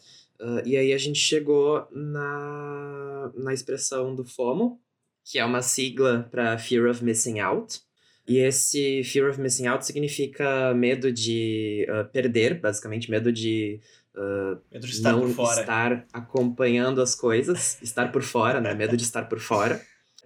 Uh, 0.40 0.62
e 0.64 0.76
aí 0.76 0.92
a 0.92 0.98
gente 0.98 1.18
chegou 1.18 1.86
na, 1.90 3.32
na 3.34 3.52
expressão 3.52 4.14
do 4.14 4.24
FOMO, 4.24 4.78
que 5.24 5.38
é 5.38 5.44
uma 5.44 5.62
sigla 5.62 6.28
para 6.30 6.56
Fear 6.58 6.88
of 6.88 7.02
Missing 7.02 7.40
Out. 7.40 7.80
E 8.28 8.38
esse 8.38 9.02
Fear 9.02 9.30
of 9.30 9.40
Missing 9.40 9.66
Out 9.66 9.84
significa 9.84 10.72
medo 10.74 11.10
de 11.10 11.86
uh, 11.90 12.08
perder, 12.12 12.60
basicamente, 12.60 13.10
medo 13.10 13.32
de, 13.32 13.80
uh, 14.14 14.60
medo 14.70 14.86
de 14.86 14.92
estar 14.92 15.12
não 15.12 15.28
estar 15.28 16.06
acompanhando 16.12 17.02
as 17.02 17.16
coisas, 17.16 17.82
estar 17.82 18.12
por 18.12 18.22
fora, 18.22 18.60
né? 18.60 18.74
Medo 18.74 18.96
de 18.96 19.02
estar 19.02 19.24
por 19.24 19.40
fora. 19.40 19.80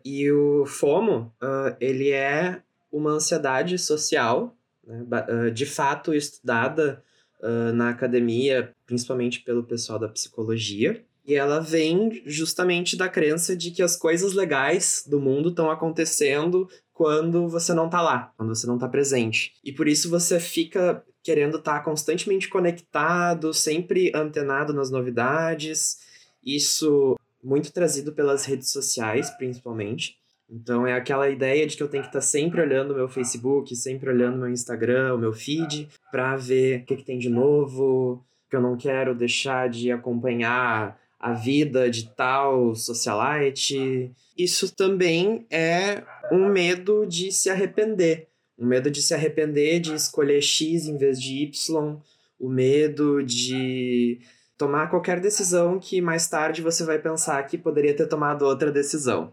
E 0.05 0.31
o 0.31 0.67
FOMO, 0.67 1.31
ele 1.79 2.11
é 2.11 2.62
uma 2.90 3.11
ansiedade 3.11 3.78
social 3.78 4.57
né, 4.90 5.50
de 5.50 5.64
fato 5.64 6.12
estudada 6.12 7.02
uh, 7.40 7.73
na 7.73 7.90
academia, 7.90 8.75
principalmente 8.87 9.40
pelo 9.40 9.62
pessoal 9.62 9.99
da 9.99 10.09
psicologia. 10.09 11.04
E 11.25 11.35
ela 11.35 11.61
vem 11.61 12.23
justamente 12.26 12.97
da 12.97 13.09
crença 13.09 13.56
de 13.56 13.70
que 13.70 13.82
as 13.82 13.97
coisas 13.97 14.32
legais 14.32 15.04
do 15.06 15.20
mundo 15.20 15.50
estão 15.50 15.70
acontecendo 15.70 16.68
quando 16.92 17.49
você 17.49 17.73
não 17.73 17.87
está 17.87 18.02
lá, 18.02 18.32
quando 18.37 18.54
você 18.54 18.66
não 18.66 18.75
está 18.75 18.88
presente. 18.88 19.54
E 19.64 19.73
por 19.73 19.87
isso 19.87 20.11
você 20.11 20.40
fica 20.40 21.04
querendo 21.23 21.59
estar 21.59 21.78
tá 21.78 21.85
constantemente 21.85 22.49
conectado, 22.49 23.54
sempre 23.54 24.11
antenado 24.14 24.73
nas 24.73 24.90
novidades. 24.90 25.99
Isso 26.44 27.16
muito 27.42 27.73
trazido 27.73 28.12
pelas 28.12 28.44
redes 28.44 28.70
sociais, 28.70 29.30
principalmente. 29.30 30.20
Então 30.50 30.85
é 30.85 30.95
aquela 30.95 31.28
ideia 31.30 31.64
de 31.66 31.76
que 31.76 31.83
eu 31.83 31.88
tenho 31.88 32.02
que 32.02 32.09
estar 32.09 32.21
sempre 32.21 32.61
olhando 32.61 32.92
o 32.92 32.97
meu 32.97 33.09
Facebook, 33.09 33.75
sempre 33.76 34.11
olhando 34.11 34.35
o 34.35 34.40
meu 34.40 34.49
Instagram, 34.50 35.14
o 35.14 35.19
meu 35.19 35.33
feed, 35.33 35.88
para 36.11 36.37
ver 36.37 36.80
o 36.80 36.85
que, 36.87 36.97
que 36.97 37.04
tem 37.04 37.19
de 37.19 37.28
novo, 37.28 38.25
que 38.50 38.57
eu 38.57 38.61
não 38.61 38.76
quero 38.76 39.14
deixar 39.14 39.69
de 39.69 39.92
acompanhar 39.92 41.00
a 41.21 41.33
vida 41.33 41.88
de 41.88 42.09
tal 42.11 42.75
socialite. 42.75 44.11
Isso 44.37 44.75
também 44.75 45.47
é 45.50 46.02
um 46.33 46.49
medo 46.49 47.07
de 47.07 47.30
se 47.30 47.49
arrepender. 47.49 48.28
Um 48.59 48.66
medo 48.66 48.90
de 48.90 49.00
se 49.00 49.14
arrepender 49.14 49.80
de 49.80 49.95
escolher 49.95 50.42
X 50.42 50.87
em 50.87 50.99
vez 50.99 51.21
de 51.21 51.45
Y. 51.45 51.99
O 52.38 52.49
medo 52.49 53.23
de 53.23 54.19
tomar 54.59 54.88
qualquer 54.88 55.21
decisão 55.21 55.78
que 55.78 56.00
mais 56.00 56.26
tarde 56.26 56.61
você 56.61 56.85
vai 56.85 56.99
pensar 56.99 57.42
que 57.47 57.57
poderia 57.57 57.95
ter 57.95 58.07
tomado 58.07 58.45
outra 58.45 58.73
decisão. 58.73 59.33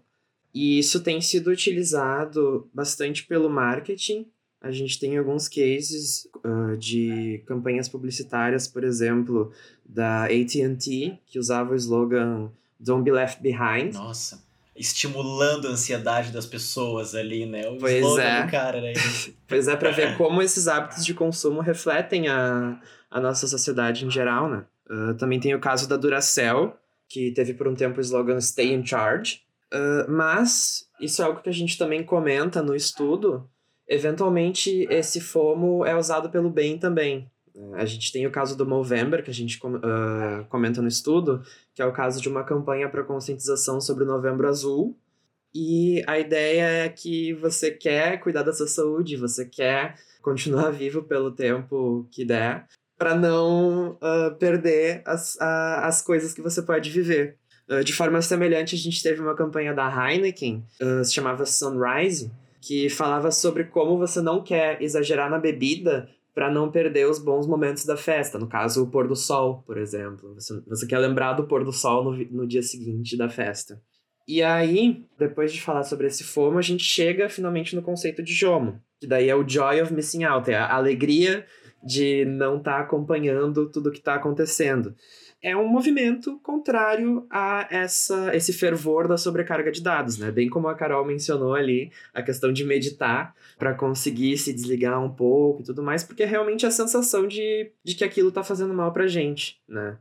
E 0.57 0.79
isso 0.79 1.01
tem 1.01 1.21
sido 1.21 1.51
utilizado 1.51 2.67
bastante 2.73 3.23
pelo 3.23 3.47
marketing. 3.47 4.25
A 4.59 4.71
gente 4.71 4.99
tem 4.99 5.15
alguns 5.15 5.47
cases 5.47 6.27
uh, 6.43 6.75
de 6.75 7.43
campanhas 7.45 7.87
publicitárias, 7.87 8.67
por 8.67 8.83
exemplo, 8.83 9.51
da 9.85 10.23
AT&T, 10.23 11.19
que 11.27 11.37
usava 11.37 11.73
o 11.73 11.75
slogan 11.75 12.49
Don't 12.79 13.03
be 13.03 13.11
left 13.11 13.39
behind. 13.39 13.93
Nossa, 13.93 14.43
estimulando 14.75 15.67
a 15.67 15.71
ansiedade 15.71 16.31
das 16.31 16.47
pessoas 16.47 17.13
ali, 17.13 17.45
né? 17.45 17.69
O 17.69 17.77
pois 17.77 17.93
slogan 17.97 18.23
é. 18.23 18.43
do 18.43 18.51
cara 18.51 18.81
né? 18.81 18.93
pois 19.47 19.67
é, 19.67 19.75
para 19.75 19.91
ver 19.91 20.17
como 20.17 20.41
esses 20.41 20.67
hábitos 20.67 21.05
de 21.05 21.13
consumo 21.13 21.61
refletem 21.61 22.29
a, 22.29 22.81
a 23.11 23.21
nossa 23.21 23.45
sociedade 23.45 24.07
em 24.07 24.09
geral, 24.09 24.49
né? 24.49 24.65
Uh, 24.89 25.13
também 25.13 25.39
tem 25.39 25.53
o 25.53 25.59
caso 25.59 25.87
da 25.87 25.97
Duracell, 25.97 26.75
que 27.07 27.29
teve 27.29 27.53
por 27.53 27.67
um 27.67 27.75
tempo 27.75 27.99
o 27.99 28.01
slogan 28.01 28.41
Stay 28.41 28.73
in 28.73 28.83
Charge, 28.83 29.45
Uh, 29.73 30.09
mas 30.09 30.87
isso 30.99 31.21
é 31.21 31.25
algo 31.25 31.41
que 31.41 31.49
a 31.49 31.53
gente 31.53 31.77
também 31.77 32.03
comenta 32.03 32.61
no 32.61 32.75
estudo. 32.75 33.49
Eventualmente, 33.87 34.87
esse 34.89 35.21
FOMO 35.21 35.85
é 35.85 35.95
usado 35.95 36.29
pelo 36.29 36.49
bem 36.49 36.77
também. 36.77 37.29
A 37.73 37.85
gente 37.85 38.11
tem 38.11 38.27
o 38.27 38.31
caso 38.31 38.55
do 38.55 38.67
Movember, 38.67 39.23
que 39.23 39.31
a 39.31 39.33
gente 39.33 39.57
uh, 39.65 40.45
comenta 40.47 40.81
no 40.81 40.87
estudo, 40.87 41.41
que 41.73 41.81
é 41.81 41.85
o 41.85 41.93
caso 41.93 42.21
de 42.21 42.29
uma 42.29 42.43
campanha 42.43 42.87
para 42.87 43.03
conscientização 43.03 43.81
sobre 43.81 44.03
o 44.03 44.07
Novembro 44.07 44.47
Azul. 44.47 44.95
E 45.55 46.03
a 46.05 46.19
ideia 46.19 46.85
é 46.85 46.89
que 46.89 47.33
você 47.33 47.71
quer 47.71 48.19
cuidar 48.19 48.43
da 48.43 48.53
sua 48.53 48.67
saúde, 48.67 49.15
você 49.15 49.43
quer 49.43 49.95
continuar 50.21 50.69
vivo 50.69 51.03
pelo 51.03 51.31
tempo 51.31 52.07
que 52.11 52.23
der, 52.23 52.67
para 52.97 53.15
não 53.15 53.93
uh, 53.93 54.35
perder 54.37 55.01
as, 55.05 55.35
as 55.39 56.01
coisas 56.01 56.33
que 56.33 56.41
você 56.41 56.61
pode 56.61 56.91
viver. 56.91 57.37
Uh, 57.69 57.83
de 57.83 57.93
forma 57.93 58.21
semelhante, 58.21 58.75
a 58.75 58.77
gente 58.77 59.01
teve 59.01 59.21
uma 59.21 59.35
campanha 59.35 59.73
da 59.73 59.87
Heineken, 59.89 60.63
se 61.03 61.13
chamava 61.13 61.45
Sunrise, 61.45 62.31
que 62.61 62.89
falava 62.89 63.31
sobre 63.31 63.65
como 63.65 63.97
você 63.97 64.21
não 64.21 64.43
quer 64.43 64.81
exagerar 64.81 65.29
na 65.29 65.37
bebida 65.37 66.09
para 66.37 66.51
não 66.51 66.69
perder 66.69 67.09
os 67.09 67.17
bons 67.17 67.47
momentos 67.47 67.83
da 67.83 67.97
festa. 67.97 68.37
No 68.37 68.47
caso, 68.47 68.83
o 68.83 68.87
pôr 68.87 69.07
do 69.07 69.15
sol, 69.15 69.63
por 69.65 69.75
exemplo. 69.75 70.35
Você, 70.35 70.61
você 70.67 70.85
quer 70.85 70.99
lembrar 70.99 71.33
do 71.33 71.47
pôr 71.47 71.63
do 71.63 71.73
sol 71.73 72.03
no, 72.03 72.15
no 72.25 72.47
dia 72.47 72.61
seguinte 72.61 73.17
da 73.17 73.27
festa. 73.27 73.81
E 74.27 74.43
aí, 74.43 75.03
depois 75.17 75.51
de 75.51 75.59
falar 75.59 75.83
sobre 75.83 76.05
esse 76.05 76.23
FOMO, 76.23 76.59
a 76.59 76.61
gente 76.61 76.83
chega 76.83 77.27
finalmente 77.27 77.75
no 77.75 77.81
conceito 77.81 78.21
de 78.21 78.33
JOMO, 78.33 78.79
que 78.99 79.07
daí 79.07 79.29
é 79.29 79.35
o 79.35 79.47
Joy 79.47 79.81
of 79.81 79.91
Missing 79.91 80.25
Out, 80.25 80.51
é 80.51 80.55
a 80.55 80.75
alegria 80.75 81.43
de 81.83 82.25
não 82.25 82.57
estar 82.57 82.73
tá 82.75 82.79
acompanhando 82.81 83.71
tudo 83.71 83.91
que 83.91 83.99
está 83.99 84.13
acontecendo. 84.13 84.93
É 85.47 85.55
um 85.55 85.65
movimento 85.65 86.37
contrário 86.39 87.25
a 87.29 87.65
essa, 87.71 88.35
esse 88.35 88.51
fervor 88.51 89.07
da 89.07 89.17
sobrecarga 89.17 89.71
de 89.71 89.81
dados, 89.81 90.17
né? 90.17 90.29
Bem 90.29 90.49
como 90.49 90.67
a 90.67 90.75
Carol 90.75 91.05
mencionou 91.05 91.55
ali, 91.55 91.89
a 92.13 92.21
questão 92.21 92.51
de 92.51 92.65
meditar 92.65 93.33
para 93.57 93.73
conseguir 93.73 94.37
se 94.37 94.51
desligar 94.51 95.01
um 95.01 95.09
pouco 95.09 95.61
e 95.61 95.63
tudo 95.63 95.81
mais, 95.81 96.03
porque 96.03 96.23
é 96.23 96.25
realmente 96.25 96.65
a 96.65 96.69
sensação 96.69 97.25
de, 97.25 97.71
de 97.81 97.95
que 97.95 98.03
aquilo 98.03 98.27
está 98.27 98.43
fazendo 98.43 98.73
mal 98.73 98.91
para 98.91 99.07
gente, 99.07 99.61
né? 99.65 99.97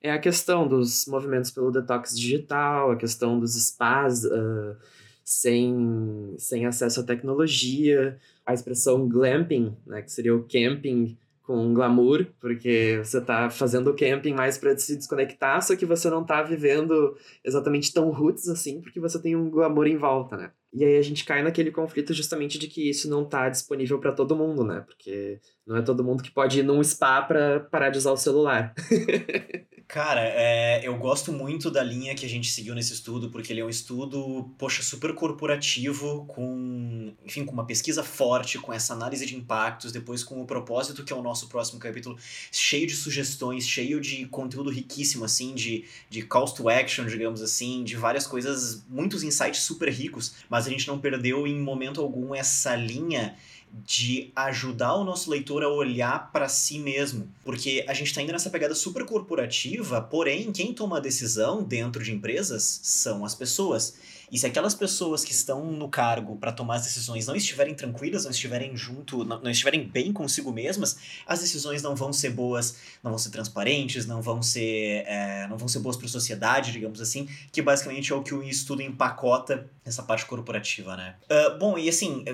É 0.00 0.10
a 0.10 0.18
questão 0.18 0.66
dos 0.66 1.04
movimentos 1.04 1.50
pelo 1.50 1.70
detox 1.70 2.18
digital, 2.18 2.90
a 2.90 2.96
questão 2.96 3.38
dos 3.38 3.54
spas 3.62 4.24
uh, 4.24 4.78
sem, 5.22 6.34
sem 6.38 6.64
acesso 6.64 7.00
à 7.00 7.04
tecnologia, 7.04 8.18
a 8.46 8.54
expressão 8.54 9.06
glamping, 9.06 9.76
né, 9.86 10.00
que 10.00 10.10
seria 10.10 10.34
o 10.34 10.44
camping 10.44 11.18
com 11.50 11.74
glamour, 11.74 12.26
porque 12.38 13.00
você 13.02 13.18
está 13.18 13.50
fazendo 13.50 13.90
o 13.90 13.96
camping 13.96 14.32
mais 14.32 14.56
para 14.56 14.78
se 14.78 14.96
desconectar, 14.96 15.60
só 15.60 15.74
que 15.74 15.84
você 15.84 16.08
não 16.08 16.22
está 16.22 16.40
vivendo 16.44 17.16
exatamente 17.44 17.92
tão 17.92 18.08
roots 18.10 18.48
assim, 18.48 18.80
porque 18.80 19.00
você 19.00 19.20
tem 19.20 19.34
um 19.34 19.50
glamour 19.50 19.88
em 19.88 19.96
volta, 19.96 20.36
né? 20.36 20.52
E 20.72 20.84
aí 20.84 20.96
a 20.96 21.02
gente 21.02 21.24
cai 21.24 21.42
naquele 21.42 21.72
conflito 21.72 22.14
justamente 22.14 22.56
de 22.56 22.68
que 22.68 22.88
isso 22.88 23.10
não 23.10 23.24
está 23.24 23.48
disponível 23.48 23.98
para 23.98 24.12
todo 24.12 24.36
mundo, 24.36 24.62
né? 24.62 24.84
Porque 24.86 25.40
não 25.66 25.76
é 25.76 25.82
todo 25.82 26.04
mundo 26.04 26.22
que 26.22 26.30
pode 26.30 26.60
ir 26.60 26.62
num 26.62 26.80
spa 26.84 27.20
para 27.20 27.58
parar 27.58 27.90
de 27.90 27.98
usar 27.98 28.12
o 28.12 28.16
celular. 28.16 28.72
Cara, 29.92 30.20
é, 30.22 30.86
eu 30.86 30.96
gosto 30.96 31.32
muito 31.32 31.68
da 31.68 31.82
linha 31.82 32.14
que 32.14 32.24
a 32.24 32.28
gente 32.28 32.48
seguiu 32.48 32.76
nesse 32.76 32.92
estudo, 32.92 33.28
porque 33.28 33.52
ele 33.52 33.60
é 33.60 33.64
um 33.64 33.68
estudo, 33.68 34.48
poxa, 34.56 34.84
super 34.84 35.12
corporativo, 35.16 36.26
com, 36.26 37.12
enfim, 37.26 37.44
com 37.44 37.52
uma 37.52 37.66
pesquisa 37.66 38.04
forte, 38.04 38.56
com 38.56 38.72
essa 38.72 38.92
análise 38.92 39.26
de 39.26 39.34
impactos, 39.34 39.90
depois 39.90 40.22
com 40.22 40.40
o 40.40 40.46
propósito, 40.46 41.02
que 41.02 41.12
é 41.12 41.16
o 41.16 41.20
nosso 41.20 41.48
próximo 41.48 41.80
capítulo, 41.80 42.16
cheio 42.52 42.86
de 42.86 42.94
sugestões, 42.94 43.66
cheio 43.66 44.00
de 44.00 44.26
conteúdo 44.26 44.70
riquíssimo, 44.70 45.24
assim, 45.24 45.56
de, 45.56 45.84
de 46.08 46.22
calls 46.22 46.52
to 46.52 46.68
action, 46.68 47.04
digamos 47.06 47.42
assim, 47.42 47.82
de 47.82 47.96
várias 47.96 48.28
coisas, 48.28 48.84
muitos 48.88 49.24
insights 49.24 49.62
super 49.62 49.88
ricos, 49.88 50.34
mas 50.48 50.68
a 50.68 50.70
gente 50.70 50.86
não 50.86 51.00
perdeu 51.00 51.48
em 51.48 51.58
momento 51.58 52.00
algum 52.00 52.32
essa 52.32 52.76
linha 52.76 53.36
de 53.72 54.32
ajudar 54.34 54.94
o 54.94 55.04
nosso 55.04 55.30
leitor 55.30 55.62
a 55.62 55.68
olhar 55.68 56.30
para 56.32 56.48
si 56.48 56.78
mesmo. 56.78 57.28
Porque 57.44 57.84
a 57.88 57.94
gente 57.94 58.08
está 58.08 58.20
indo 58.20 58.32
nessa 58.32 58.50
pegada 58.50 58.74
super 58.74 59.04
corporativa, 59.04 60.00
porém, 60.00 60.52
quem 60.52 60.74
toma 60.74 60.96
a 60.96 61.00
decisão 61.00 61.62
dentro 61.62 62.02
de 62.02 62.12
empresas 62.12 62.80
são 62.82 63.24
as 63.24 63.34
pessoas. 63.34 63.94
E 64.30 64.38
se 64.38 64.46
aquelas 64.46 64.74
pessoas 64.74 65.24
que 65.24 65.32
estão 65.32 65.72
no 65.72 65.88
cargo 65.88 66.36
para 66.36 66.52
tomar 66.52 66.76
as 66.76 66.84
decisões 66.84 67.26
não 67.26 67.34
estiverem 67.34 67.74
tranquilas, 67.74 68.24
não 68.24 68.30
estiverem 68.30 68.76
junto, 68.76 69.24
não, 69.24 69.40
não, 69.40 69.50
estiverem 69.50 69.84
bem 69.84 70.12
consigo 70.12 70.52
mesmas, 70.52 70.96
as 71.26 71.40
decisões 71.40 71.82
não 71.82 71.96
vão 71.96 72.12
ser 72.12 72.30
boas, 72.30 72.76
não 73.02 73.10
vão 73.10 73.18
ser 73.18 73.30
transparentes, 73.30 74.06
não 74.06 74.22
vão 74.22 74.40
ser, 74.40 75.04
é, 75.06 75.48
não 75.48 75.58
vão 75.58 75.66
ser 75.66 75.80
boas 75.80 75.96
para 75.96 76.06
a 76.06 76.08
sociedade, 76.08 76.70
digamos 76.70 77.00
assim, 77.00 77.28
que 77.50 77.60
basicamente 77.60 78.12
é 78.12 78.14
o 78.14 78.22
que 78.22 78.32
o 78.32 78.42
estudo 78.42 78.82
empacota 78.82 79.68
essa 79.90 80.02
parte 80.02 80.24
corporativa, 80.26 80.96
né? 80.96 81.16
Uh, 81.30 81.58
bom, 81.58 81.78
e 81.78 81.88
assim, 81.88 82.24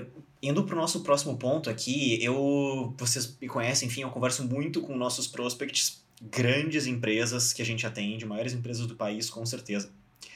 Indo 0.43 0.63
para 0.65 0.75
o 0.75 0.79
nosso 0.79 1.01
próximo 1.01 1.37
ponto 1.37 1.71
aqui, 1.71 2.23
eu. 2.23 2.95
Vocês 2.99 3.37
me 3.41 3.49
conhecem, 3.49 3.89
enfim, 3.89 4.03
eu 4.03 4.11
converso 4.11 4.45
muito 4.45 4.83
com 4.83 4.97
nossos 4.97 5.27
prospects, 5.27 6.05
grandes 6.23 6.87
empresas 6.87 7.53
que 7.53 7.63
a 7.63 7.65
gente 7.65 7.87
atende, 7.87 8.27
maiores 8.27 8.53
empresas 8.53 8.87
do 8.87 8.95
país, 8.95 9.31
com 9.31 9.45
certeza. 9.47 9.91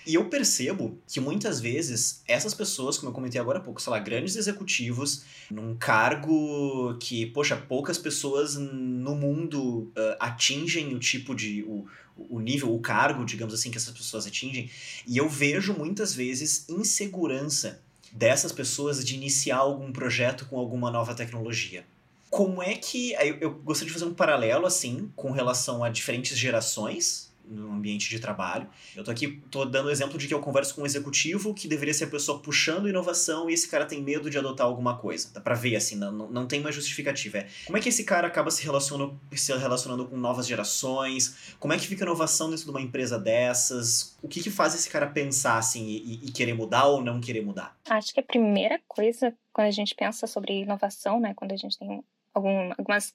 E 0.06 0.14
eu 0.14 0.24
percebo 0.26 0.98
que 1.06 1.20
muitas 1.20 1.60
vezes 1.60 2.22
essas 2.26 2.54
pessoas, 2.54 2.96
como 2.96 3.10
eu 3.10 3.14
comentei 3.14 3.40
agora 3.40 3.58
há 3.58 3.62
pouco, 3.62 3.80
sei 3.80 3.90
lá, 3.90 3.98
grandes 3.98 4.34
executivos, 4.36 5.24
num 5.50 5.76
cargo 5.76 6.96
que, 6.98 7.26
poxa, 7.26 7.56
poucas 7.56 7.98
pessoas 7.98 8.56
no 8.56 9.14
mundo 9.14 9.92
uh, 9.96 10.16
atingem 10.18 10.94
o 10.94 10.98
tipo 10.98 11.34
de. 11.34 11.62
O, 11.64 11.86
o 12.28 12.40
nível, 12.40 12.74
o 12.74 12.80
cargo, 12.80 13.24
digamos 13.24 13.54
assim, 13.54 13.70
que 13.70 13.78
essas 13.78 13.94
pessoas 13.94 14.26
atingem. 14.26 14.70
E 15.06 15.16
eu 15.16 15.28
vejo 15.28 15.72
muitas 15.72 16.14
vezes 16.14 16.68
insegurança 16.68 17.80
dessas 18.12 18.52
pessoas 18.52 19.04
de 19.04 19.14
iniciar 19.14 19.58
algum 19.58 19.92
projeto 19.92 20.46
com 20.46 20.58
alguma 20.58 20.90
nova 20.90 21.14
tecnologia. 21.14 21.84
Como 22.28 22.62
é 22.62 22.74
que. 22.74 23.12
Eu, 23.14 23.36
eu 23.40 23.50
gostaria 23.54 23.88
de 23.88 23.92
fazer 23.92 24.10
um 24.10 24.14
paralelo, 24.14 24.66
assim, 24.66 25.10
com 25.16 25.30
relação 25.30 25.82
a 25.82 25.88
diferentes 25.88 26.36
gerações 26.36 27.29
no 27.50 27.72
ambiente 27.72 28.08
de 28.08 28.20
trabalho. 28.20 28.68
Eu 28.94 29.02
tô 29.02 29.10
aqui, 29.10 29.42
tô 29.50 29.64
dando 29.64 29.86
o 29.86 29.90
exemplo 29.90 30.16
de 30.16 30.28
que 30.28 30.32
eu 30.32 30.40
converso 30.40 30.74
com 30.74 30.82
um 30.82 30.86
executivo 30.86 31.52
que 31.52 31.66
deveria 31.66 31.92
ser 31.92 32.04
a 32.04 32.06
pessoa 32.06 32.38
puxando 32.38 32.88
inovação 32.88 33.50
e 33.50 33.52
esse 33.52 33.68
cara 33.68 33.84
tem 33.84 34.00
medo 34.00 34.30
de 34.30 34.38
adotar 34.38 34.66
alguma 34.66 34.96
coisa. 34.96 35.30
Dá 35.34 35.40
pra 35.40 35.54
ver, 35.54 35.76
assim, 35.76 35.96
não, 35.96 36.12
não 36.12 36.46
tem 36.46 36.60
uma 36.60 36.70
justificativa. 36.70 37.38
É, 37.38 37.48
como 37.66 37.76
é 37.76 37.80
que 37.80 37.88
esse 37.88 38.04
cara 38.04 38.28
acaba 38.28 38.50
se 38.50 38.62
relacionando, 38.62 39.20
se 39.34 39.52
relacionando 39.56 40.06
com 40.06 40.16
novas 40.16 40.46
gerações? 40.46 41.54
Como 41.58 41.74
é 41.74 41.78
que 41.78 41.86
fica 41.86 42.04
a 42.04 42.06
inovação 42.06 42.48
dentro 42.50 42.64
de 42.64 42.70
uma 42.70 42.80
empresa 42.80 43.18
dessas? 43.18 44.16
O 44.22 44.28
que 44.28 44.42
que 44.42 44.50
faz 44.50 44.74
esse 44.74 44.88
cara 44.88 45.06
pensar, 45.06 45.58
assim, 45.58 45.86
e, 45.88 46.26
e 46.26 46.32
querer 46.32 46.54
mudar 46.54 46.86
ou 46.86 47.02
não 47.02 47.20
querer 47.20 47.44
mudar? 47.44 47.76
Acho 47.88 48.14
que 48.14 48.20
a 48.20 48.24
primeira 48.24 48.80
coisa, 48.86 49.34
quando 49.52 49.66
a 49.66 49.72
gente 49.72 49.94
pensa 49.94 50.26
sobre 50.26 50.60
inovação, 50.60 51.18
né, 51.18 51.34
quando 51.34 51.52
a 51.52 51.56
gente 51.56 51.76
tem 51.76 52.04
algum, 52.32 52.72
algumas, 52.78 53.14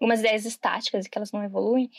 algumas 0.00 0.20
ideias 0.20 0.44
estáticas 0.44 1.06
e 1.06 1.10
que 1.10 1.18
elas 1.18 1.32
não 1.32 1.42
evoluem, 1.42 1.90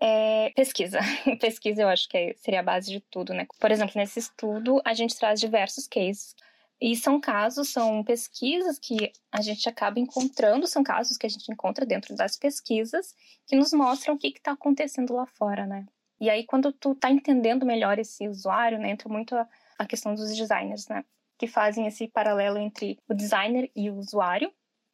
é 0.00 0.50
pesquisa. 0.56 0.98
pesquisa 1.38 1.82
eu 1.82 1.88
acho 1.88 2.08
que 2.08 2.16
é, 2.16 2.34
seria 2.34 2.60
a 2.60 2.62
base 2.62 2.90
de 2.90 3.00
tudo, 3.00 3.34
né? 3.34 3.46
Por 3.58 3.70
exemplo, 3.70 3.92
nesse 3.96 4.18
estudo 4.18 4.80
a 4.84 4.94
gente 4.94 5.16
traz 5.16 5.38
diversos 5.38 5.86
cases. 5.86 6.34
E 6.80 6.96
são 6.96 7.20
casos, 7.20 7.68
são 7.68 8.02
pesquisas 8.02 8.78
que 8.78 9.12
a 9.30 9.42
gente 9.42 9.68
acaba 9.68 10.00
encontrando, 10.00 10.66
são 10.66 10.82
casos 10.82 11.18
que 11.18 11.26
a 11.26 11.28
gente 11.28 11.52
encontra 11.52 11.84
dentro 11.84 12.16
das 12.16 12.38
pesquisas 12.38 13.14
que 13.46 13.54
nos 13.54 13.70
mostram 13.70 14.14
o 14.14 14.18
que 14.18 14.28
está 14.28 14.52
acontecendo 14.52 15.12
lá 15.12 15.26
fora, 15.26 15.66
né? 15.66 15.84
E 16.18 16.30
aí, 16.30 16.44
quando 16.44 16.72
tu 16.72 16.94
tá 16.94 17.10
entendendo 17.10 17.66
melhor 17.66 17.98
esse 17.98 18.26
usuário, 18.26 18.78
né, 18.78 18.90
entra 18.90 19.10
muito 19.10 19.36
a, 19.36 19.46
a 19.78 19.86
questão 19.86 20.14
dos 20.14 20.34
designers, 20.34 20.88
né? 20.88 21.04
Que 21.38 21.46
fazem 21.46 21.86
esse 21.86 22.08
paralelo 22.08 22.58
entre 22.58 22.98
o 23.06 23.12
designer 23.12 23.70
e 23.76 23.90
o 23.90 23.96
usuário 23.96 24.50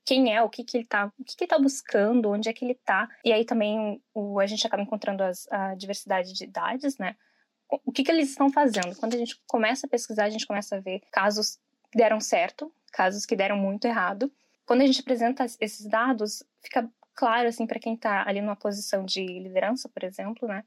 quem 0.07 0.33
é, 0.33 0.41
o 0.41 0.49
que, 0.49 0.63
que 0.63 0.79
ele 0.79 0.87
tá, 0.87 1.13
o 1.19 1.25
que, 1.25 1.37
que 1.37 1.45
ele 1.45 1.51
tá 1.51 1.59
buscando, 1.59 2.31
onde 2.31 2.49
é 2.49 2.53
que 2.53 2.65
ele 2.65 2.77
tá. 2.77 3.09
E 3.25 3.33
aí 3.33 3.45
também 3.45 4.01
o, 4.15 4.39
a 4.39 4.47
gente 4.47 4.65
acaba 4.65 4.83
encontrando 4.83 5.25
as, 5.25 5.49
a 5.51 5.75
diversidade 5.75 6.33
de 6.33 6.45
idades, 6.45 6.97
né? 6.97 7.17
O 7.85 7.91
que, 7.91 8.05
que 8.05 8.13
eles 8.13 8.31
estão 8.31 8.49
fazendo? 8.49 8.95
Quando 8.97 9.15
a 9.15 9.19
gente 9.19 9.37
começa 9.49 9.89
a 9.89 9.91
pesquisar, 9.91 10.27
a 10.27 10.31
gente 10.31 10.47
começa 10.47 10.77
a 10.77 10.81
ver 10.81 11.03
casos 11.11 11.59
que 11.91 11.99
deram 11.99 12.21
certo, 12.21 12.73
casos 12.93 13.27
que 13.27 13.35
deram 13.35 13.57
muito 13.57 13.87
errado. 13.87 14.33
Quando 14.65 14.83
a 14.83 14.87
gente 14.87 15.01
apresenta 15.01 15.45
esses 15.61 15.85
dados, 15.85 16.45
fica 16.63 16.89
claro, 17.13 17.49
assim, 17.49 17.67
para 17.67 17.81
quem 17.81 17.95
está 17.95 18.29
ali 18.29 18.41
numa 18.41 18.55
posição 18.55 19.05
de 19.05 19.27
liderança, 19.27 19.89
por 19.89 20.05
exemplo, 20.05 20.47
né? 20.47 20.63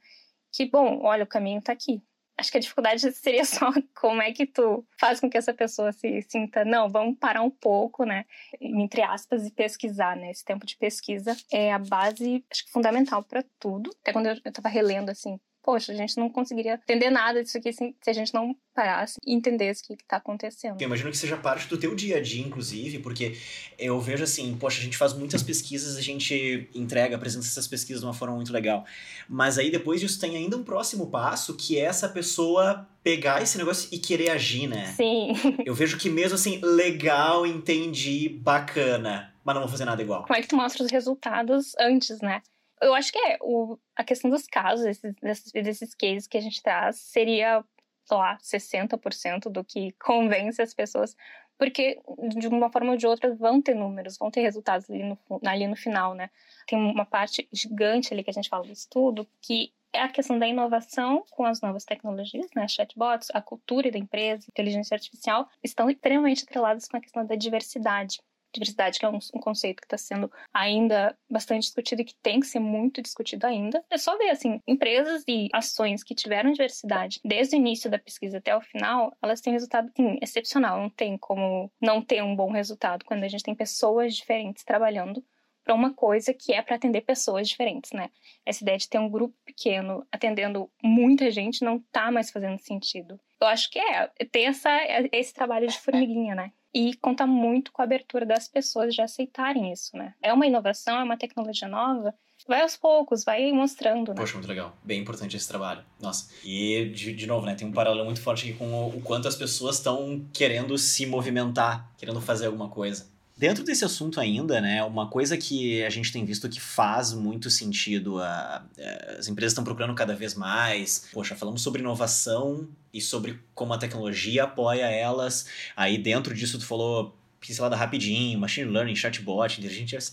Que, 0.51 0.65
bom, 0.65 0.99
olha, 1.03 1.23
o 1.23 1.27
caminho 1.27 1.59
está 1.59 1.71
aqui. 1.71 2.03
Acho 2.39 2.51
que 2.51 2.57
a 2.57 2.61
dificuldade 2.61 3.01
seria 3.11 3.43
só 3.43 3.69
como 3.99 4.21
é 4.21 4.31
que 4.31 4.45
tu 4.45 4.85
faz 4.97 5.19
com 5.19 5.29
que 5.29 5.37
essa 5.37 5.53
pessoa 5.53 5.91
se 5.91 6.21
sinta, 6.21 6.63
não, 6.63 6.89
vamos 6.89 7.17
parar 7.19 7.41
um 7.41 7.49
pouco, 7.49 8.05
né? 8.05 8.25
Entre 8.61 9.01
aspas, 9.01 9.45
e 9.45 9.51
pesquisar, 9.51 10.15
né? 10.15 10.31
Esse 10.31 10.45
tempo 10.45 10.65
de 10.65 10.77
pesquisa 10.77 11.35
é 11.51 11.73
a 11.73 11.79
base, 11.79 12.43
acho 12.49 12.65
que 12.65 12.71
fundamental 12.71 13.21
para 13.23 13.43
tudo. 13.59 13.91
Até 14.01 14.13
quando 14.13 14.27
eu, 14.27 14.37
eu 14.43 14.51
tava 14.53 14.69
relendo, 14.69 15.09
assim, 15.09 15.37
poxa, 15.69 15.91
a 15.91 15.95
gente 15.95 16.17
não 16.17 16.31
conseguiria 16.31 16.73
entender 16.73 17.11
nada 17.11 17.43
disso 17.43 17.55
aqui 17.59 17.71
se, 17.71 17.95
a 18.07 18.11
gente 18.11 18.33
não 18.33 18.55
parasse 18.73 19.19
e 19.23 19.35
entendesse 19.35 19.83
o 19.83 19.95
que 19.95 20.01
está 20.01 20.17
acontecendo. 20.17 20.81
Eu 20.81 20.87
imagino 20.87 21.11
que 21.11 21.17
seja 21.17 21.37
parte 21.37 21.67
do 21.67 21.77
teu 21.77 21.93
dia 21.93 22.17
a 22.17 22.19
dia, 22.19 22.43
inclusive, 22.43 22.97
porque 22.97 23.37
eu 23.77 23.99
vejo 24.01 24.23
assim, 24.23 24.57
poxa, 24.59 24.79
a 24.79 24.83
gente 24.83 24.97
faz 24.97 25.13
muitas 25.13 25.43
pesquisas, 25.43 25.95
a 25.95 26.01
gente 26.01 26.67
entrega, 26.73 27.15
apresenta 27.15 27.45
essas 27.45 27.67
pesquisas 27.67 28.01
de 28.01 28.07
uma 28.07 28.15
forma 28.15 28.35
muito 28.35 28.51
legal. 28.51 28.83
Mas 29.29 29.59
aí 29.59 29.69
depois 29.69 30.01
disso 30.01 30.19
tem 30.19 30.35
ainda 30.35 30.57
um 30.57 30.63
próximo 30.63 31.05
passo, 31.11 31.55
que 31.55 31.77
é 31.77 31.81
essa 31.81 32.09
pessoa 32.09 32.89
pegar 33.03 33.43
esse 33.43 33.55
negócio 33.55 33.89
e 33.91 33.99
querer 33.99 34.31
agir, 34.31 34.65
né? 34.65 34.87
Sim. 34.97 35.33
Eu 35.63 35.75
vejo 35.75 35.99
que 35.99 36.09
mesmo 36.09 36.33
assim, 36.33 36.59
legal, 36.63 37.45
entendi, 37.45 38.27
bacana, 38.27 39.31
mas 39.43 39.53
não 39.53 39.61
vou 39.61 39.69
fazer 39.69 39.85
nada 39.85 40.01
igual. 40.01 40.23
Como 40.23 40.35
é 40.35 40.41
que 40.41 40.47
tu 40.47 40.55
mostra 40.55 40.83
os 40.83 40.91
resultados 40.91 41.75
antes, 41.79 42.21
né? 42.21 42.41
Eu 42.81 42.93
acho 42.93 43.11
que 43.11 43.19
é 43.19 43.37
o, 43.41 43.77
a 43.95 44.03
questão 44.03 44.29
dos 44.29 44.47
casos, 44.47 44.85
esses, 44.85 45.13
desses, 45.21 45.51
desses 45.51 45.95
cases 45.95 46.27
que 46.27 46.37
a 46.37 46.41
gente 46.41 46.61
traz, 46.61 46.97
seria, 46.97 47.63
sei 48.05 48.17
lá, 48.17 48.37
60% 48.37 49.49
do 49.49 49.63
que 49.63 49.91
convence 49.99 50.61
as 50.61 50.73
pessoas, 50.73 51.15
porque 51.57 51.99
de 52.37 52.47
uma 52.47 52.71
forma 52.71 52.91
ou 52.91 52.97
de 52.97 53.05
outra 53.05 53.35
vão 53.35 53.61
ter 53.61 53.75
números, 53.75 54.17
vão 54.17 54.31
ter 54.31 54.41
resultados 54.41 54.89
ali 54.89 55.03
no, 55.03 55.19
ali 55.45 55.67
no 55.67 55.75
final, 55.75 56.13
né? 56.13 56.29
Tem 56.65 56.79
uma 56.79 57.05
parte 57.05 57.49
gigante 57.51 58.13
ali 58.13 58.23
que 58.23 58.29
a 58.29 58.33
gente 58.33 58.47
fala 58.47 58.63
do 58.63 58.71
estudo, 58.71 59.27
que 59.41 59.73
é 59.91 60.01
a 60.01 60.09
questão 60.09 60.37
da 60.37 60.47
inovação 60.47 61.25
com 61.31 61.45
as 61.45 61.61
novas 61.61 61.83
tecnologias, 61.83 62.47
né, 62.55 62.67
chatbots, 62.67 63.29
a 63.33 63.41
cultura 63.41 63.91
da 63.91 63.97
empresa, 63.97 64.45
inteligência 64.47 64.95
artificial, 64.95 65.49
estão 65.63 65.89
extremamente 65.89 66.43
atreladas 66.43 66.87
com 66.87 66.97
a 66.97 67.01
questão 67.01 67.25
da 67.25 67.35
diversidade 67.35 68.21
diversidade, 68.53 68.99
que 68.99 69.05
é 69.05 69.09
um, 69.09 69.19
um 69.33 69.39
conceito 69.39 69.81
que 69.81 69.85
está 69.85 69.97
sendo 69.97 70.31
ainda 70.53 71.17
bastante 71.29 71.63
discutido 71.63 72.01
e 72.01 72.05
que 72.05 72.15
tem 72.21 72.39
que 72.39 72.47
ser 72.47 72.59
muito 72.59 73.01
discutido 73.01 73.45
ainda. 73.45 73.83
É 73.89 73.97
só 73.97 74.17
ver, 74.17 74.29
assim, 74.29 74.61
empresas 74.67 75.23
e 75.27 75.49
ações 75.53 76.03
que 76.03 76.15
tiveram 76.15 76.51
diversidade 76.51 77.19
desde 77.23 77.55
o 77.55 77.57
início 77.57 77.89
da 77.89 77.99
pesquisa 77.99 78.37
até 78.37 78.55
o 78.55 78.61
final, 78.61 79.15
elas 79.21 79.41
têm 79.41 79.53
resultado, 79.53 79.91
sim, 79.95 80.17
excepcional. 80.21 80.79
Não 80.79 80.89
tem 80.89 81.17
como 81.17 81.71
não 81.81 82.01
ter 82.01 82.23
um 82.23 82.35
bom 82.35 82.51
resultado 82.51 83.05
quando 83.05 83.23
a 83.23 83.27
gente 83.27 83.43
tem 83.43 83.55
pessoas 83.55 84.15
diferentes 84.15 84.63
trabalhando 84.63 85.23
para 85.63 85.75
uma 85.75 85.93
coisa 85.93 86.33
que 86.33 86.51
é 86.51 86.63
para 86.63 86.75
atender 86.75 87.01
pessoas 87.01 87.47
diferentes, 87.47 87.91
né? 87.91 88.09
Essa 88.43 88.63
ideia 88.63 88.77
de 88.77 88.89
ter 88.89 88.97
um 88.97 89.07
grupo 89.07 89.35
pequeno 89.45 90.03
atendendo 90.11 90.67
muita 90.83 91.29
gente 91.29 91.63
não 91.63 91.79
tá 91.91 92.09
mais 92.09 92.31
fazendo 92.31 92.57
sentido. 92.57 93.19
Eu 93.39 93.47
acho 93.47 93.69
que 93.69 93.77
é 93.77 94.07
ter 94.31 94.41
essa, 94.41 94.71
esse 95.11 95.31
trabalho 95.31 95.67
de 95.67 95.77
formiguinha, 95.79 96.33
né? 96.33 96.51
E 96.73 96.95
conta 96.97 97.25
muito 97.25 97.71
com 97.71 97.81
a 97.81 97.85
abertura 97.85 98.25
das 98.25 98.47
pessoas 98.47 98.93
de 98.93 99.01
aceitarem 99.01 99.71
isso, 99.71 99.95
né? 99.97 100.13
É 100.21 100.33
uma 100.33 100.45
inovação, 100.45 100.99
é 100.99 101.03
uma 101.03 101.17
tecnologia 101.17 101.67
nova, 101.67 102.13
vai 102.47 102.61
aos 102.61 102.75
poucos, 102.77 103.23
vai 103.23 103.51
mostrando, 103.51 104.09
né? 104.09 104.15
Poxa, 104.15 104.33
muito 104.33 104.47
legal. 104.47 104.77
Bem 104.83 105.01
importante 105.01 105.35
esse 105.35 105.47
trabalho. 105.47 105.83
Nossa. 105.99 106.31
E, 106.43 106.91
de, 106.93 107.13
de 107.13 107.27
novo, 107.27 107.45
né? 107.45 107.55
Tem 107.55 107.67
um 107.67 107.71
paralelo 107.71 108.05
muito 108.05 108.21
forte 108.21 108.49
aqui 108.49 108.57
com 108.57 108.71
o, 108.71 108.97
o 108.97 109.01
quanto 109.01 109.27
as 109.27 109.35
pessoas 109.35 109.77
estão 109.77 110.25
querendo 110.33 110.77
se 110.77 111.05
movimentar, 111.05 111.91
querendo 111.97 112.21
fazer 112.21 112.47
alguma 112.47 112.69
coisa. 112.69 113.07
Dentro 113.39 113.63
desse 113.63 113.85
assunto 113.85 114.19
ainda, 114.19 114.59
né, 114.59 114.83
uma 114.83 115.07
coisa 115.07 115.37
que 115.37 115.81
a 115.85 115.89
gente 115.89 116.11
tem 116.11 116.25
visto 116.25 116.49
que 116.49 116.59
faz 116.59 117.13
muito 117.13 117.49
sentido, 117.49 118.21
a, 118.21 118.27
a, 118.27 119.17
as 119.17 119.29
empresas 119.29 119.53
estão 119.53 119.63
procurando 119.63 119.95
cada 119.95 120.13
vez 120.13 120.35
mais. 120.35 121.07
Poxa, 121.13 121.37
falamos 121.37 121.61
sobre 121.61 121.79
inovação 121.79 122.67
e 122.93 122.99
sobre 122.99 123.39
como 123.55 123.73
a 123.73 123.77
tecnologia 123.77 124.43
apoia 124.43 124.87
elas. 124.87 125.45
Aí 125.73 125.97
dentro 125.97 126.35
disso 126.35 126.59
tu 126.59 126.65
falou 126.65 127.17
pincelada 127.39 127.77
rapidinho, 127.77 128.37
machine 128.37 128.69
learning, 128.69 128.93
chatbot, 128.93 129.57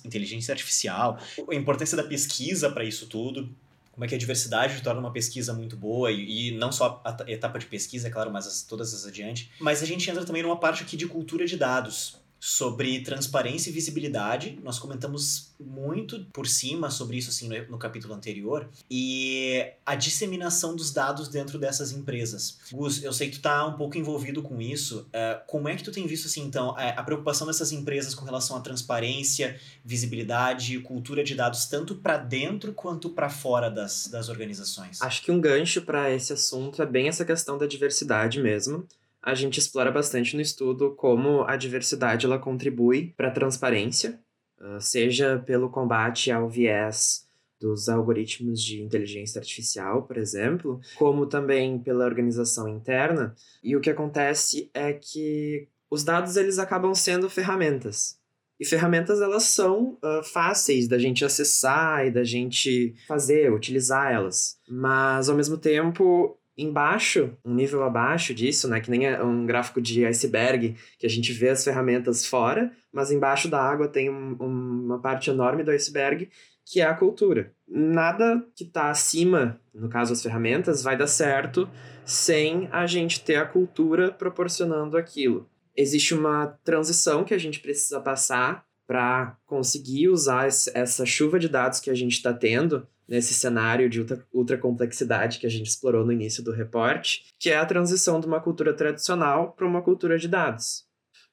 inteligência, 0.04 0.52
artificial, 0.52 1.18
a 1.50 1.54
importância 1.56 1.96
da 1.96 2.04
pesquisa 2.04 2.70
para 2.70 2.84
isso 2.84 3.06
tudo 3.06 3.52
como 3.90 4.04
é 4.04 4.08
que 4.08 4.14
a 4.14 4.18
diversidade 4.18 4.82
torna 4.82 5.00
uma 5.00 5.10
pesquisa 5.10 5.54
muito 5.54 5.74
boa, 5.74 6.12
e, 6.12 6.48
e 6.48 6.50
não 6.50 6.70
só 6.70 7.00
a, 7.02 7.16
a 7.24 7.30
etapa 7.30 7.58
de 7.58 7.64
pesquisa, 7.64 8.08
é 8.08 8.10
claro, 8.10 8.30
mas 8.30 8.46
as, 8.46 8.60
todas 8.60 8.92
as 8.92 9.06
adiante. 9.06 9.50
Mas 9.58 9.82
a 9.82 9.86
gente 9.86 10.10
entra 10.10 10.22
também 10.22 10.42
numa 10.42 10.58
parte 10.58 10.82
aqui 10.82 10.98
de 10.98 11.06
cultura 11.06 11.46
de 11.46 11.56
dados 11.56 12.25
sobre 12.38 13.00
transparência 13.00 13.70
e 13.70 13.72
visibilidade. 13.72 14.58
Nós 14.62 14.78
comentamos 14.78 15.54
muito 15.58 16.24
por 16.32 16.46
cima 16.46 16.90
sobre 16.90 17.16
isso 17.16 17.30
assim 17.30 17.48
no, 17.48 17.70
no, 17.72 17.78
capítulo 17.78 18.14
anterior 18.14 18.68
e 18.90 19.72
a 19.84 19.94
disseminação 19.94 20.76
dos 20.76 20.92
dados 20.92 21.28
dentro 21.28 21.58
dessas 21.58 21.92
empresas. 21.92 22.58
Gus, 22.70 23.02
eu 23.02 23.12
sei 23.12 23.30
que 23.30 23.38
tu 23.38 23.42
tá 23.42 23.66
um 23.66 23.76
pouco 23.76 23.96
envolvido 23.96 24.42
com 24.42 24.60
isso. 24.60 25.08
Uh, 25.08 25.42
como 25.46 25.68
é 25.68 25.76
que 25.76 25.82
tu 25.82 25.90
tem 25.90 26.06
visto 26.06 26.26
assim 26.26 26.42
então 26.42 26.76
a, 26.76 26.90
a 26.90 27.02
preocupação 27.02 27.46
dessas 27.46 27.72
empresas 27.72 28.14
com 28.14 28.24
relação 28.24 28.56
à 28.56 28.60
transparência, 28.60 29.58
visibilidade 29.84 30.76
e 30.76 30.80
cultura 30.80 31.24
de 31.24 31.34
dados 31.34 31.64
tanto 31.66 31.94
para 31.96 32.18
dentro 32.18 32.72
quanto 32.72 33.10
para 33.10 33.30
fora 33.30 33.70
das, 33.70 34.08
das 34.08 34.28
organizações? 34.28 35.00
Acho 35.00 35.22
que 35.22 35.32
um 35.32 35.40
gancho 35.40 35.82
para 35.82 36.10
esse 36.12 36.32
assunto 36.32 36.82
é 36.82 36.86
bem 36.86 37.08
essa 37.08 37.24
questão 37.24 37.56
da 37.56 37.66
diversidade 37.66 38.40
mesmo 38.40 38.86
a 39.26 39.34
gente 39.34 39.58
explora 39.58 39.90
bastante 39.90 40.36
no 40.36 40.40
estudo 40.40 40.94
como 40.94 41.42
a 41.42 41.56
diversidade 41.56 42.24
ela 42.24 42.38
contribui 42.38 43.12
para 43.16 43.26
a 43.26 43.32
transparência, 43.32 44.20
uh, 44.60 44.80
seja 44.80 45.42
pelo 45.44 45.68
combate 45.68 46.30
ao 46.30 46.48
viés 46.48 47.26
dos 47.58 47.88
algoritmos 47.88 48.62
de 48.62 48.80
inteligência 48.80 49.40
artificial, 49.40 50.04
por 50.04 50.16
exemplo, 50.16 50.80
como 50.94 51.26
também 51.26 51.76
pela 51.76 52.04
organização 52.04 52.68
interna. 52.68 53.34
E 53.64 53.74
o 53.74 53.80
que 53.80 53.90
acontece 53.90 54.70
é 54.72 54.92
que 54.92 55.66
os 55.90 56.04
dados 56.04 56.36
eles 56.36 56.60
acabam 56.60 56.94
sendo 56.94 57.28
ferramentas. 57.28 58.20
E 58.60 58.64
ferramentas 58.64 59.20
elas 59.20 59.42
são 59.42 59.98
uh, 60.04 60.22
fáceis 60.22 60.86
da 60.86 60.98
gente 60.98 61.24
acessar 61.24 62.06
e 62.06 62.12
da 62.12 62.22
gente 62.22 62.94
fazer, 63.08 63.52
utilizar 63.52 64.12
elas. 64.12 64.56
Mas 64.68 65.28
ao 65.28 65.36
mesmo 65.36 65.58
tempo 65.58 66.38
Embaixo, 66.56 67.36
um 67.44 67.54
nível 67.54 67.82
abaixo 67.84 68.32
disso, 68.32 68.66
né, 68.68 68.80
que 68.80 68.90
nem 68.90 69.06
é 69.06 69.22
um 69.22 69.44
gráfico 69.44 69.80
de 69.80 70.06
iceberg, 70.06 70.74
que 70.98 71.06
a 71.06 71.10
gente 71.10 71.32
vê 71.32 71.50
as 71.50 71.62
ferramentas 71.62 72.24
fora, 72.24 72.72
mas 72.90 73.10
embaixo 73.10 73.48
da 73.48 73.60
água 73.60 73.88
tem 73.88 74.08
um, 74.08 74.34
uma 74.40 74.98
parte 74.98 75.28
enorme 75.28 75.62
do 75.62 75.70
iceberg, 75.70 76.30
que 76.64 76.80
é 76.80 76.84
a 76.84 76.94
cultura. 76.94 77.52
Nada 77.68 78.44
que 78.54 78.64
está 78.64 78.90
acima, 78.90 79.60
no 79.74 79.88
caso 79.88 80.12
as 80.12 80.22
ferramentas, 80.22 80.82
vai 80.82 80.96
dar 80.96 81.06
certo 81.06 81.68
sem 82.04 82.68
a 82.72 82.86
gente 82.86 83.22
ter 83.22 83.36
a 83.36 83.44
cultura 83.44 84.10
proporcionando 84.10 84.96
aquilo. 84.96 85.48
Existe 85.76 86.14
uma 86.14 86.46
transição 86.64 87.22
que 87.22 87.34
a 87.34 87.38
gente 87.38 87.60
precisa 87.60 88.00
passar 88.00 88.64
para 88.86 89.36
conseguir 89.44 90.08
usar 90.08 90.46
essa 90.46 91.04
chuva 91.04 91.38
de 91.38 91.48
dados 91.48 91.80
que 91.80 91.90
a 91.90 91.94
gente 91.94 92.12
está 92.12 92.32
tendo 92.32 92.86
nesse 93.08 93.34
cenário 93.34 93.88
de 93.88 94.00
ultra, 94.00 94.26
ultra, 94.32 94.58
complexidade 94.58 95.38
que 95.38 95.46
a 95.46 95.50
gente 95.50 95.68
explorou 95.68 96.04
no 96.04 96.12
início 96.12 96.42
do 96.42 96.52
reporte, 96.52 97.24
que 97.38 97.50
é 97.50 97.56
a 97.56 97.66
transição 97.66 98.20
de 98.20 98.26
uma 98.26 98.40
cultura 98.40 98.74
tradicional 98.74 99.52
para 99.52 99.66
uma 99.66 99.82
cultura 99.82 100.18
de 100.18 100.28
dados. 100.28 100.84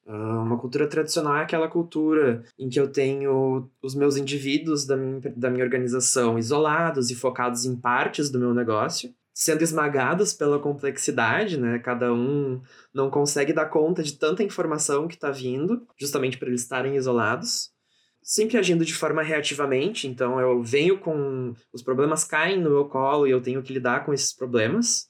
Uh, 0.06 0.42
uma 0.42 0.58
cultura 0.58 0.86
tradicional 0.86 1.36
é 1.36 1.42
aquela 1.42 1.66
cultura 1.66 2.44
em 2.58 2.68
que 2.68 2.78
eu 2.78 2.88
tenho 2.88 3.70
os 3.82 3.94
meus 3.94 4.16
indivíduos 4.16 4.84
da 4.84 4.96
minha, 4.96 5.20
da 5.34 5.50
minha 5.50 5.64
organização 5.64 6.38
isolados 6.38 7.10
e 7.10 7.14
focados 7.14 7.64
em 7.64 7.74
partes 7.74 8.28
do 8.30 8.38
meu 8.38 8.52
negócio, 8.52 9.14
sendo 9.32 9.62
esmagados 9.62 10.34
pela 10.34 10.58
complexidade, 10.58 11.58
né? 11.58 11.78
Cada 11.78 12.12
um 12.12 12.60
não 12.92 13.10
consegue 13.10 13.52
dar 13.52 13.66
conta 13.66 14.02
de 14.02 14.12
tanta 14.12 14.42
informação 14.42 15.08
que 15.08 15.14
está 15.14 15.30
vindo, 15.30 15.86
justamente 15.98 16.38
por 16.38 16.48
eles 16.48 16.60
estarem 16.60 16.96
isolados 16.96 17.73
sempre 18.24 18.56
agindo 18.56 18.86
de 18.86 18.94
forma 18.94 19.22
reativamente, 19.22 20.08
então 20.08 20.40
eu 20.40 20.62
venho 20.62 20.98
com. 20.98 21.54
Os 21.72 21.82
problemas 21.82 22.24
caem 22.24 22.58
no 22.58 22.70
meu 22.70 22.86
colo 22.86 23.26
e 23.26 23.30
eu 23.30 23.42
tenho 23.42 23.62
que 23.62 23.74
lidar 23.74 24.06
com 24.06 24.14
esses 24.14 24.32
problemas. 24.32 25.08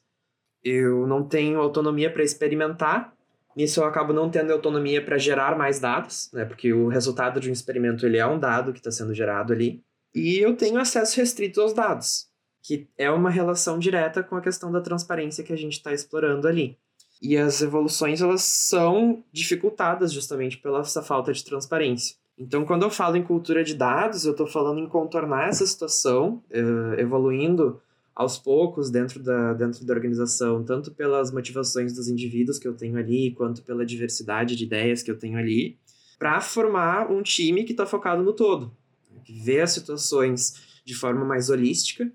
Eu 0.63 1.07
não 1.07 1.23
tenho 1.23 1.61
autonomia 1.61 2.11
para 2.11 2.25
experimentar, 2.25 3.15
nisso 3.57 3.81
eu 3.81 3.85
acabo 3.85 4.13
não 4.13 4.31
tendo 4.31 4.53
autonomia 4.53 5.05
para 5.05 5.17
gerar 5.17 5.57
mais 5.57 5.79
dados, 5.79 6.31
né? 6.33 6.45
Porque 6.45 6.73
o 6.73 6.89
resultado 6.89 7.39
de 7.39 7.49
um 7.49 7.53
experimento 7.53 8.05
ele 8.05 8.17
é 8.17 8.27
um 8.27 8.39
dado 8.39 8.73
que 8.73 8.81
está 8.81 8.91
sendo 8.91 9.15
gerado 9.15 9.53
ali. 9.53 9.83
E 10.15 10.39
eu 10.39 10.57
tenho 10.57 10.81
acesso 10.81 11.17
restrito 11.17 11.61
aos 11.61 11.73
dados, 11.73 12.29
que 12.63 12.89
é 12.97 13.11
uma 13.11 13.31
relação 13.31 13.79
direta 13.79 14.23
com 14.23 14.37
a 14.37 14.41
questão 14.41 14.73
da 14.73 14.81
transparência 14.81 15.45
que 15.45 15.53
a 15.53 15.57
gente 15.57 15.75
está 15.75 15.93
explorando 15.93 16.49
ali. 16.49 16.79
E 17.23 17.37
as 17.37 17.63
evoluções 17.63 18.21
elas 18.21 18.43
são 18.43 19.23
dificultadas 19.33 20.13
justamente 20.13 20.59
pela 20.59 20.81
essa 20.81 21.03
falta 21.03 21.33
de 21.33 21.45
transparência. 21.45 22.17
Então, 22.37 22.65
quando 22.65 22.83
eu 22.83 22.91
falo 22.91 23.17
em 23.17 23.23
cultura 23.23 23.63
de 23.63 23.75
dados, 23.75 24.25
eu 24.25 24.33
estou 24.33 24.47
falando 24.47 24.81
em 24.81 24.89
contornar 24.89 25.49
essa 25.49 25.65
situação, 25.67 26.43
uh, 26.51 26.99
evoluindo 26.99 27.81
aos 28.15 28.39
poucos 28.39 28.91
dentro 28.91 29.23
da, 29.23 29.53
dentro 29.55 29.85
da 29.85 29.93
organização, 29.93 30.65
tanto 30.65 30.93
pelas 30.93 31.33
motivações 31.33 31.93
dos 31.93 32.09
indivíduos 32.09 32.59
que 32.59 32.67
eu 32.67 32.75
tenho 32.75 32.97
ali, 32.97 33.33
quanto 33.33 33.63
pela 33.63 33.85
diversidade 33.85 34.57
de 34.57 34.65
ideias 34.65 35.03
que 35.03 35.11
eu 35.11 35.19
tenho 35.19 35.39
ali, 35.39 35.77
para 36.19 36.41
formar 36.41 37.11
um 37.11 37.23
time 37.23 37.65
que 37.65 37.73
está 37.73 37.85
focado 37.85 38.23
no 38.23 38.33
todo, 38.33 38.73
que 39.25 39.33
vê 39.33 39.61
as 39.61 39.73
situações 39.73 40.81
de 40.85 40.95
forma 40.95 41.25
mais 41.25 41.51
holística. 41.51 42.11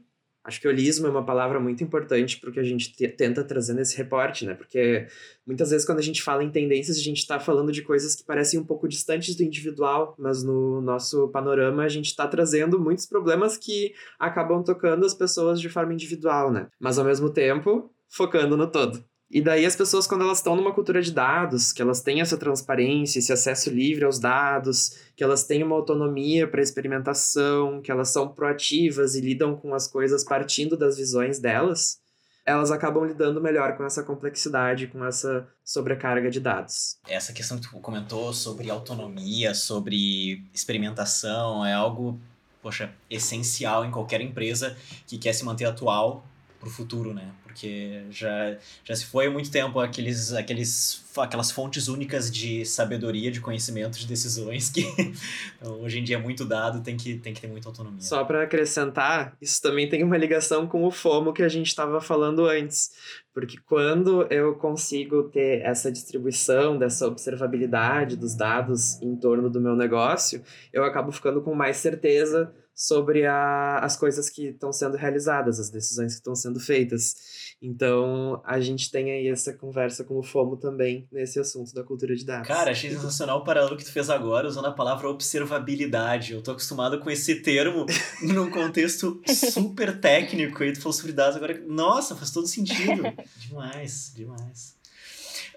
Acho 0.49 0.59
que 0.59 0.67
holismo 0.67 1.05
é 1.05 1.11
uma 1.11 1.23
palavra 1.23 1.59
muito 1.59 1.83
importante 1.83 2.39
para 2.39 2.49
o 2.49 2.51
que 2.51 2.59
a 2.59 2.63
gente 2.63 2.91
tenta 3.09 3.43
trazer 3.43 3.75
nesse 3.75 3.95
reporte, 3.95 4.47
né? 4.47 4.55
Porque 4.55 5.05
muitas 5.45 5.69
vezes 5.69 5.85
quando 5.85 5.99
a 5.99 6.01
gente 6.01 6.23
fala 6.23 6.43
em 6.43 6.49
tendências, 6.49 6.97
a 6.97 7.01
gente 7.01 7.19
está 7.19 7.39
falando 7.39 7.71
de 7.71 7.83
coisas 7.83 8.15
que 8.15 8.23
parecem 8.23 8.59
um 8.59 8.65
pouco 8.65 8.87
distantes 8.87 9.35
do 9.35 9.43
individual, 9.43 10.15
mas 10.17 10.43
no 10.43 10.81
nosso 10.81 11.27
panorama 11.27 11.83
a 11.83 11.87
gente 11.87 12.07
está 12.07 12.27
trazendo 12.27 12.79
muitos 12.79 13.05
problemas 13.05 13.57
que 13.57 13.93
acabam 14.17 14.63
tocando 14.63 15.05
as 15.05 15.13
pessoas 15.13 15.61
de 15.61 15.69
forma 15.69 15.93
individual, 15.93 16.51
né? 16.51 16.67
Mas 16.79 16.97
ao 16.97 17.05
mesmo 17.05 17.29
tempo, 17.29 17.93
focando 18.07 18.57
no 18.57 18.65
todo. 18.65 19.03
E 19.31 19.41
daí 19.41 19.63
as 19.63 19.75
pessoas, 19.75 20.07
quando 20.07 20.23
elas 20.23 20.39
estão 20.39 20.55
numa 20.55 20.73
cultura 20.73 21.01
de 21.01 21.11
dados, 21.11 21.71
que 21.71 21.81
elas 21.81 22.01
têm 22.01 22.19
essa 22.19 22.35
transparência, 22.35 23.19
esse 23.19 23.31
acesso 23.31 23.69
livre 23.69 24.03
aos 24.03 24.17
dados, 24.17 24.97
que 25.15 25.23
elas 25.23 25.43
têm 25.43 25.61
uma 25.61 25.75
autonomia 25.75 26.47
para 26.47 26.63
experimentação, 26.63 27.79
que 27.79 27.91
elas 27.91 28.09
são 28.09 28.27
proativas 28.29 29.13
e 29.13 29.21
lidam 29.21 29.55
com 29.55 29.75
as 29.75 29.87
coisas 29.87 30.23
partindo 30.23 30.75
das 30.75 30.97
visões 30.97 31.37
delas, 31.37 31.99
elas 32.43 32.71
acabam 32.71 33.05
lidando 33.05 33.39
melhor 33.39 33.77
com 33.77 33.83
essa 33.83 34.01
complexidade, 34.01 34.87
com 34.87 35.05
essa 35.05 35.47
sobrecarga 35.63 36.31
de 36.31 36.39
dados. 36.39 36.97
Essa 37.07 37.31
questão 37.31 37.59
que 37.59 37.69
tu 37.69 37.79
comentou 37.79 38.33
sobre 38.33 38.71
autonomia, 38.71 39.53
sobre 39.53 40.43
experimentação, 40.51 41.63
é 41.63 41.71
algo, 41.71 42.19
poxa, 42.63 42.91
essencial 43.07 43.85
em 43.85 43.91
qualquer 43.91 44.21
empresa 44.21 44.75
que 45.05 45.19
quer 45.19 45.33
se 45.33 45.45
manter 45.45 45.65
atual 45.65 46.25
para 46.59 46.67
o 46.67 46.71
futuro, 46.71 47.13
né? 47.13 47.31
porque 47.49 48.03
já, 48.11 48.55
já 48.83 48.95
se 48.95 49.05
foi 49.05 49.27
há 49.27 49.29
muito 49.29 49.51
tempo 49.51 49.79
aqueles, 49.79 50.31
aqueles, 50.33 51.03
aquelas 51.17 51.51
fontes 51.51 51.87
únicas 51.87 52.31
de 52.31 52.63
sabedoria, 52.63 53.31
de 53.31 53.41
conhecimento, 53.41 53.97
de 53.97 54.07
decisões 54.07 54.69
que 54.69 54.85
hoje 55.81 55.99
em 55.99 56.03
dia 56.03 56.15
é 56.15 56.19
muito 56.19 56.45
dado, 56.45 56.81
tem 56.81 56.95
que, 56.95 57.17
tem 57.17 57.33
que 57.33 57.41
ter 57.41 57.47
muita 57.47 57.67
autonomia. 57.67 58.01
Só 58.01 58.23
para 58.23 58.43
acrescentar, 58.43 59.35
isso 59.41 59.61
também 59.61 59.89
tem 59.89 60.03
uma 60.03 60.15
ligação 60.15 60.67
com 60.67 60.85
o 60.85 60.91
FOMO 60.91 61.33
que 61.33 61.43
a 61.43 61.49
gente 61.49 61.67
estava 61.67 61.99
falando 61.99 62.45
antes, 62.45 62.91
porque 63.33 63.57
quando 63.65 64.23
eu 64.31 64.55
consigo 64.55 65.23
ter 65.23 65.61
essa 65.61 65.91
distribuição, 65.91 66.77
dessa 66.77 67.07
observabilidade 67.07 68.15
dos 68.15 68.35
dados 68.35 69.01
em 69.01 69.15
torno 69.15 69.49
do 69.49 69.59
meu 69.59 69.75
negócio, 69.75 70.43
eu 70.71 70.83
acabo 70.83 71.11
ficando 71.11 71.41
com 71.41 71.53
mais 71.55 71.77
certeza 71.77 72.53
sobre 72.79 73.25
a, 73.25 73.79
as 73.79 73.97
coisas 73.97 74.29
que 74.29 74.47
estão 74.47 74.71
sendo 74.71 74.95
realizadas, 74.95 75.59
as 75.59 75.69
decisões 75.69 76.13
que 76.13 76.19
estão 76.19 76.33
sendo 76.33 76.61
feitas. 76.61 77.13
Então, 77.61 78.41
a 78.45 78.61
gente 78.61 78.89
tem 78.89 79.11
aí 79.11 79.27
essa 79.27 79.51
conversa 79.51 80.05
com 80.05 80.17
o 80.17 80.23
FOMO 80.23 80.55
também 80.55 81.05
nesse 81.11 81.41
assunto 81.41 81.73
da 81.73 81.83
cultura 81.83 82.15
de 82.15 82.23
dados. 82.23 82.47
Cara, 82.47 82.71
achei 82.71 82.89
sensacional 82.89 83.39
o 83.39 83.43
paralelo 83.43 83.75
que 83.75 83.83
tu 83.83 83.91
fez 83.91 84.09
agora, 84.09 84.47
usando 84.47 84.67
a 84.67 84.71
palavra 84.71 85.09
observabilidade. 85.09 86.31
Eu 86.31 86.41
tô 86.41 86.51
acostumado 86.51 86.99
com 86.99 87.11
esse 87.11 87.41
termo 87.41 87.85
num 88.23 88.49
contexto 88.49 89.21
super 89.27 89.99
técnico, 89.99 90.63
e 90.63 90.71
tu 90.71 90.79
falou 90.79 90.93
sobre 90.93 91.11
dados 91.11 91.35
agora. 91.35 91.61
Nossa, 91.67 92.15
faz 92.15 92.31
todo 92.31 92.47
sentido. 92.47 93.03
demais, 93.45 94.13
demais. 94.15 94.78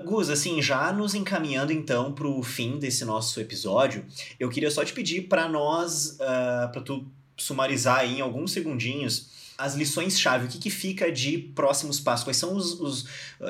Gus, 0.03 0.31
assim, 0.31 0.61
já 0.61 0.93
nos 0.93 1.15
encaminhando 1.15 1.73
então 1.73 2.13
para 2.13 2.27
o 2.27 2.43
fim 2.43 2.79
desse 2.79 3.05
nosso 3.05 3.41
episódio, 3.41 4.05
eu 4.39 4.49
queria 4.49 4.71
só 4.71 4.85
te 4.85 4.93
pedir 4.93 5.23
para 5.23 5.49
nós, 5.49 6.17
uh, 6.21 6.23
ah, 6.23 6.71
para 6.73 6.83
tu 6.83 7.07
sumarizar 7.37 8.01
aí 8.01 8.19
em 8.19 8.21
alguns 8.21 8.53
segundinhos 8.53 9.31
as 9.63 9.75
lições-chave, 9.75 10.47
o 10.47 10.49
que, 10.49 10.59
que 10.59 10.71
fica 10.71 11.13
de 11.13 11.39
próximos 11.39 12.01
passos? 12.01 12.25
Quais 12.25 12.37
são 12.37 12.57
os, 12.57 12.81
os, 12.81 13.07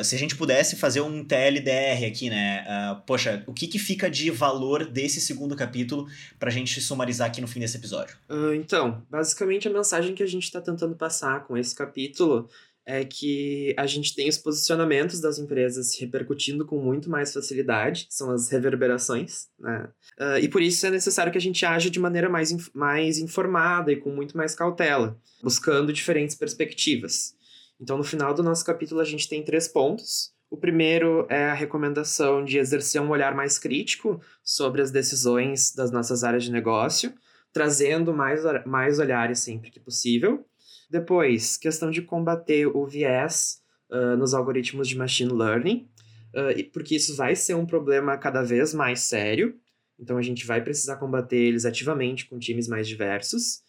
Se 0.07 0.15
a 0.15 0.19
gente 0.19 0.37
pudesse 0.37 0.77
fazer 0.77 1.01
um 1.01 1.25
TLDR 1.25 2.05
aqui, 2.07 2.29
né? 2.29 2.65
Uh, 2.69 3.01
poxa, 3.07 3.43
o 3.47 3.53
que, 3.53 3.67
que 3.67 3.79
fica 3.79 4.11
de 4.11 4.31
valor 4.31 4.85
desse 4.85 5.21
segundo 5.21 5.57
capítulo 5.57 6.07
para 6.39 6.51
a 6.51 6.53
gente 6.53 6.81
sumarizar 6.83 7.29
aqui 7.29 7.41
no 7.41 7.49
fim 7.49 7.61
desse 7.61 7.79
episódio? 7.79 8.17
Uh, 8.29 8.53
então, 8.55 9.03
basicamente 9.09 9.69
a 9.69 9.71
mensagem 9.71 10.15
que 10.15 10.23
a 10.23 10.27
gente 10.27 10.45
está 10.45 10.61
tentando 10.61 10.95
passar 10.95 11.45
com 11.45 11.57
esse 11.57 11.75
capítulo 11.75 12.49
é 12.85 13.05
que 13.05 13.75
a 13.79 13.87
gente 13.87 14.15
tem 14.15 14.29
os 14.29 14.39
posicionamentos 14.39 15.21
das 15.21 15.39
empresas 15.39 15.97
repercutindo 15.99 16.67
com 16.67 16.83
muito 16.83 17.09
mais 17.09 17.33
facilidade, 17.33 18.07
são 18.11 18.31
as 18.31 18.51
reverberações, 18.51 19.47
né? 19.59 19.89
Uh, 20.19 20.39
e 20.39 20.49
por 20.49 20.61
isso 20.61 20.87
é 20.87 20.91
necessário 20.91 21.31
que 21.31 21.39
a 21.39 21.41
gente 21.41 21.65
age 21.65 21.91
de 21.91 22.01
maneira 22.01 22.29
mais, 22.29 22.51
inf 22.51 22.69
mais 22.75 23.19
informada 23.19 23.93
e 23.93 23.97
com 23.97 24.11
muito 24.11 24.37
mais 24.37 24.55
cautela, 24.55 25.17
buscando 25.43 25.93
diferentes 25.93 26.35
perspectivas. 26.35 27.35
Então, 27.81 27.97
no 27.97 28.05
final 28.05 28.35
do 28.35 28.43
nosso 28.43 28.65
capítulo, 28.65 29.01
a 29.01 29.05
gente 29.05 29.29
tem 29.29 29.45
três 29.45 29.67
pontos. 29.67 30.33
O 30.51 30.57
primeiro 30.57 31.27
é 31.31 31.47
a 31.47 31.55
recomendação 31.55 32.45
de 32.45 32.59
exercer 32.59 33.01
um 33.01 33.11
olhar 33.11 33.35
mais 33.35 33.59
crítico 33.59 34.21
sobre 34.45 34.83
as 34.83 34.91
decisões 34.91 35.75
das 35.75 35.91
nossas 35.91 36.23
áreas 36.23 36.45
de 36.45 36.53
negócio, 36.53 37.13
trazendo 37.53 38.13
mais, 38.13 38.43
mais 38.67 38.99
olhares 38.99 39.39
sempre 39.39 39.71
que 39.71 39.81
possível. 39.81 40.45
Depois, 40.93 41.57
questão 41.57 41.91
de 41.91 42.03
combater 42.03 42.67
o 42.67 42.87
viés 42.87 43.63
uh, 43.91 44.15
nos 44.15 44.35
algoritmos 44.35 44.87
de 44.87 44.95
machine 44.95 45.33
learning, 45.33 45.89
uh, 46.35 46.71
porque 46.71 46.97
isso 46.97 47.17
vai 47.17 47.35
ser 47.35 47.55
um 47.55 47.65
problema 47.65 48.19
cada 48.19 48.43
vez 48.43 48.75
mais 48.75 49.01
sério. 49.01 49.59
Então 49.99 50.19
a 50.19 50.23
gente 50.23 50.47
vai 50.47 50.63
precisar 50.63 50.97
combater 50.97 51.39
eles 51.39 51.65
ativamente 51.65 52.27
com 52.27 52.39
times 52.39 52.69
mais 52.69 52.87
diversos. 52.87 53.63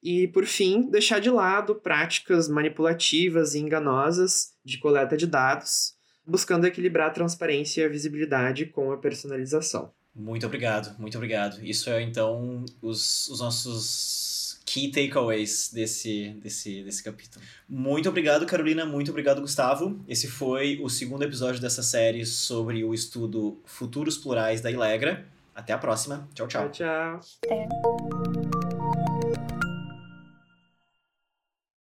E, 0.00 0.28
por 0.28 0.46
fim, 0.46 0.88
deixar 0.88 1.18
de 1.18 1.30
lado 1.30 1.74
práticas 1.74 2.48
manipulativas 2.48 3.56
e 3.56 3.58
enganosas 3.58 4.52
de 4.64 4.78
coleta 4.78 5.16
de 5.16 5.26
dados, 5.26 5.94
buscando 6.24 6.64
equilibrar 6.64 7.08
a 7.08 7.12
transparência 7.12 7.82
e 7.82 7.84
a 7.86 7.88
visibilidade 7.88 8.66
com 8.66 8.92
a 8.92 8.98
personalização. 8.98 9.90
Muito 10.14 10.46
obrigado, 10.46 10.96
muito 10.96 11.16
obrigado. 11.16 11.60
Isso 11.64 11.90
é 11.90 12.00
então 12.02 12.64
os, 12.80 13.26
os 13.26 13.40
nossos 13.40 14.37
key 14.78 14.90
takeaways 14.90 15.70
desse, 15.72 16.30
desse, 16.42 16.82
desse 16.82 17.02
capítulo. 17.02 17.44
Muito 17.68 18.08
obrigado, 18.08 18.46
Carolina. 18.46 18.86
Muito 18.86 19.10
obrigado, 19.10 19.40
Gustavo. 19.40 19.98
Esse 20.06 20.28
foi 20.28 20.78
o 20.82 20.88
segundo 20.88 21.24
episódio 21.24 21.60
dessa 21.60 21.82
série 21.82 22.24
sobre 22.24 22.84
o 22.84 22.94
estudo 22.94 23.58
Futuros 23.64 24.16
Plurais 24.16 24.60
da 24.60 24.70
Ilegra. 24.70 25.26
Até 25.54 25.72
a 25.72 25.78
próxima. 25.78 26.28
Tchau, 26.34 26.46
tchau. 26.46 26.68
Tchau, 26.70 27.20
tchau. 27.20 28.57